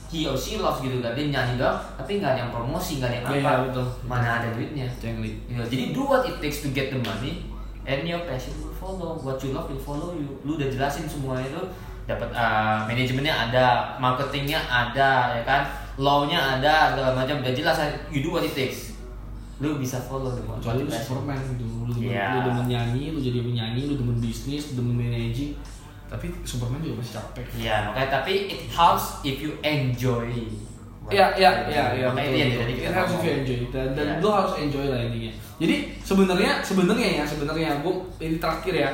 [0.09, 3.13] he or she loves gitu kan dia nyanyi doang tapi nggak ada yang promosi nggak
[3.13, 3.87] ada yang Iya, apa betul.
[4.09, 5.31] mana ada duitnya Cengli.
[5.45, 7.45] Ya, jadi do what it takes to get the money
[7.85, 9.17] and your passion will follow.
[9.21, 10.41] What you love will follow you.
[10.45, 11.61] Lu udah jelasin semua itu
[12.05, 15.63] dapat uh, manajemennya ada, marketingnya ada, ya kan,
[15.97, 17.77] law-nya ada, segala macam udah jelas.
[18.13, 18.93] You do what it takes.
[19.63, 20.91] Lu bisa follow the what Kecuali lu.
[20.93, 22.29] Superman gitu, lu demen, Iya.
[22.37, 25.57] lu demen nyanyi, lu jadi penyanyi, lu demen bisnis, lu demen managing.
[26.11, 27.45] Tapi Superman juga masih capek.
[27.57, 30.29] Iya, makanya tapi it helps if you enjoy.
[31.05, 32.07] Iya, iya, iya, iya.
[32.09, 33.25] Makanya itu yang kita ngomong.
[33.45, 34.23] enjoy dan, dan Iya.
[34.25, 35.33] lu harus enjoy lah intinya.
[35.61, 38.91] Jadi sebenarnya sebenarnya ya sebenarnya gue ini terakhir ya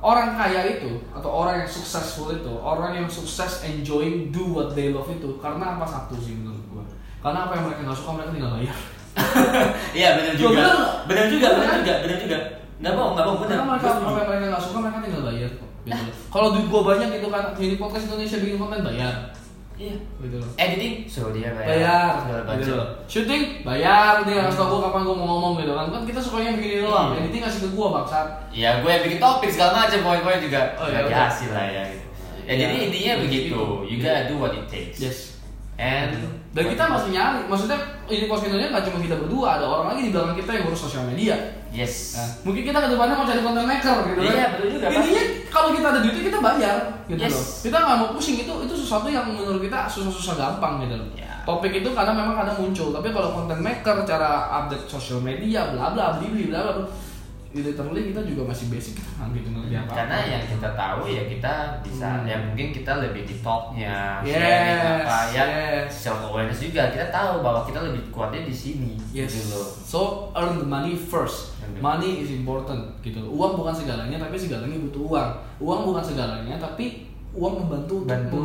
[0.00, 4.90] orang kaya itu atau orang yang successful itu orang yang sukses enjoying do what they
[4.90, 6.84] love itu karena apa satu sih menurut gue
[7.22, 8.78] karena apa yang mereka nggak suka mereka tinggal bayar
[10.00, 10.64] Iya benar juga.
[11.04, 12.38] Benar juga, benar juga, benar juga.
[12.82, 13.50] Nggak bohong, nggak bohong benar.
[13.54, 16.66] karena mereka Gua apa yang mereka nggak suka mereka tinggal bayar kok gitu kalau duit
[16.66, 19.14] gue banyak gitu kan jadi podcast Indonesia bikin konten bayar
[19.82, 19.96] Iya.
[20.20, 21.66] gitu loh Editing, so dia bayar.
[21.66, 22.88] bayar Segala gitu loh.
[23.62, 26.76] bayar dia ngasih tau gue kapan gue mau ngomong gitu kan kan kita sukanya begini
[26.80, 27.18] doang Iya.
[27.20, 30.86] editing ngasih ke gue bangsat Ya gue yang bikin topik segala macam poin-poin juga Oh,
[30.86, 31.12] iya, oke.
[31.12, 31.82] hasil lah ya.
[31.84, 32.06] Gitu.
[32.42, 33.54] Ya, Ya, jadi intinya ya, begitu.
[33.54, 33.62] gitu.
[33.84, 34.98] You gotta do what it takes.
[34.98, 35.18] yes
[35.76, 37.78] And dan kita masih nyari maksudnya
[38.12, 40.82] ini podcast Indonesia nggak cuma kita berdua ada orang lagi di belakang kita yang ngurus
[40.84, 41.36] sosial media
[41.72, 41.94] yes.
[42.20, 44.34] Nah, mungkin kita ke depannya mau cari content maker gitu kan.
[44.36, 46.76] Iya, betul juga, Intinya kalau kita ada duitnya kita bayar
[47.08, 47.32] gitu Yes.
[47.32, 47.44] loh.
[47.64, 51.08] Kita nggak mau pusing itu itu sesuatu yang menurut kita susah-susah gampang gitu loh.
[51.16, 51.40] Ya.
[51.48, 54.30] Topik itu kadang memang kadang muncul, tapi kalau content maker cara
[54.62, 56.84] update sosial media bla bla bla bla bla
[57.54, 61.52] literally kita juga masih basic nggak gitu ngerti apa Karena yang kita tahu ya kita
[61.80, 62.24] bisa Hmm.
[62.24, 65.86] ya mungkin kita lebih di topnya, Yes, sharing apa ya yes.
[65.92, 69.28] self awareness juga kita tahu bahwa kita lebih kuatnya di sini Yes.
[69.30, 69.68] gitu loh.
[69.82, 69.98] So
[70.32, 71.52] earn the money first.
[71.74, 73.18] Money is important gitu.
[73.18, 73.30] loh.
[73.34, 75.30] Uang bukan segalanya, tapi segalanya butuh uang.
[75.58, 78.42] Uang bukan segalanya, tapi uang membantu untuk Bantu.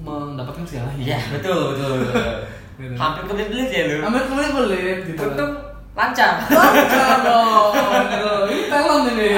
[0.00, 1.02] mem- mendapatkan segalanya.
[1.06, 1.92] Iya betul betul.
[2.02, 2.34] betul.
[3.00, 3.96] Hampir kebelet ya lu.
[4.02, 5.20] Kemudian pelit gitu.
[5.22, 5.52] Untung
[6.00, 6.32] lancar.
[6.48, 7.72] Lancar dong.
[8.48, 9.28] Ini talent ini.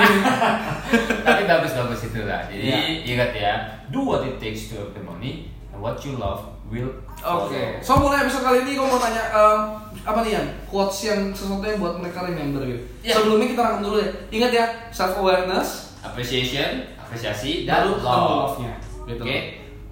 [1.26, 2.46] Tapi bagus-bagus itu lah.
[2.46, 2.78] Jadi Iya.
[3.04, 3.52] ingat ya,
[3.88, 6.88] do what it takes to earn the money and what you love will
[7.18, 7.52] Oke.
[7.52, 7.82] follow.
[7.82, 9.58] So mulai episode kali ini gue mau tanya em,
[10.02, 12.82] apa nih ya quotes yang sesuatu yang buat mereka remember gitu.
[13.02, 13.14] Iya.
[13.16, 14.08] Sebelumnya kita rangkum dulu ya.
[14.30, 18.34] Ingat ya self awareness Appreciation, apresiasi dan baru ketemu love.
[18.50, 18.74] love-nya.
[19.06, 19.22] Gitu.
[19.22, 19.38] Oke.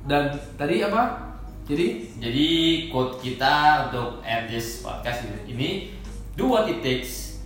[0.03, 0.23] Dan
[0.57, 1.03] tadi apa?
[1.64, 1.87] Jadi
[2.18, 2.47] Jadi
[2.91, 3.55] quote kita
[3.87, 5.95] untuk end this podcast ini
[6.41, 7.45] do what it takes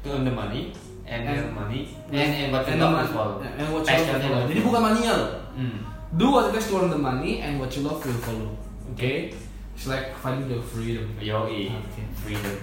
[0.00, 0.72] to earn the money
[1.04, 3.36] and earn money and, and what you and love follow.
[3.36, 4.46] mon- and what you love will follow.
[4.48, 5.30] Jadi bukan mania loh.
[5.52, 5.78] Hmm.
[6.16, 8.56] Do what it takes to earn the money and what you love will follow.
[8.88, 9.36] Oke.
[9.74, 11.18] It's like finding the freedom.
[11.18, 12.00] Yoi, Oke.
[12.14, 12.54] freedom.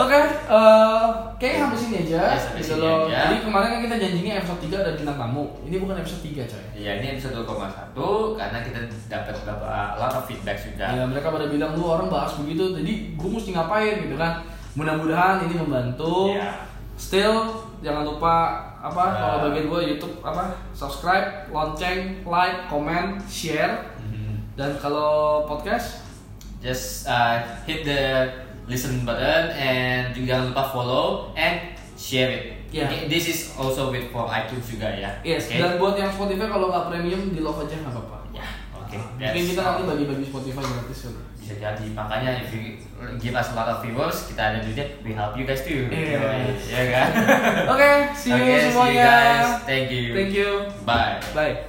[0.00, 1.04] Oke, eh
[1.36, 2.20] kayaknya sampai sini aja.
[2.24, 3.18] Ya, sampai gitu sini aja.
[3.28, 5.44] Jadi kemarin kan kita janjinya episode 3 ada bintang tamu.
[5.68, 6.64] Ini bukan episode 3, coy.
[6.72, 8.78] Ya ini episode 2,1 karena kita
[9.12, 9.68] dapat beberapa
[10.00, 10.88] lot of feedback sudah.
[10.88, 14.40] Ya, mereka pada bilang lu orang bahas begitu, jadi gue mesti ngapain gitu kan.
[14.74, 16.32] Mudah-mudahan ini membantu.
[16.32, 16.66] Ya.
[16.98, 17.46] Still
[17.78, 18.34] jangan lupa
[18.78, 24.54] apa Uh, kalau bagian gue YouTube apa subscribe, lonceng, like, comment, share Mhm.
[24.54, 26.02] dan kalau podcast
[26.58, 28.26] Just uh, hit the
[28.66, 32.44] listen button and juga jangan lupa follow and share it.
[32.68, 32.84] Ya.
[32.84, 35.06] Okay, This is also with for iTunes juga ya.
[35.22, 35.56] yes Okay?
[35.56, 38.18] dan buat yang Spotify kalau nggak premium di love aja nggak apa-apa.
[38.34, 38.42] Ya,
[38.74, 38.98] oke.
[39.16, 41.20] Mungkin That's kita nanti bagi-bagi Spotify gratis kali.
[41.48, 42.76] Bisa jadi makanya if you
[43.16, 46.44] give us a lot of viewers kita ada duitnya we help you guys too Iya.
[46.68, 47.08] ya kan
[47.72, 49.08] Oke, see you Oke, see you semuanya.
[49.08, 50.68] guys thank you Thank you.
[50.84, 51.68] bye Bye.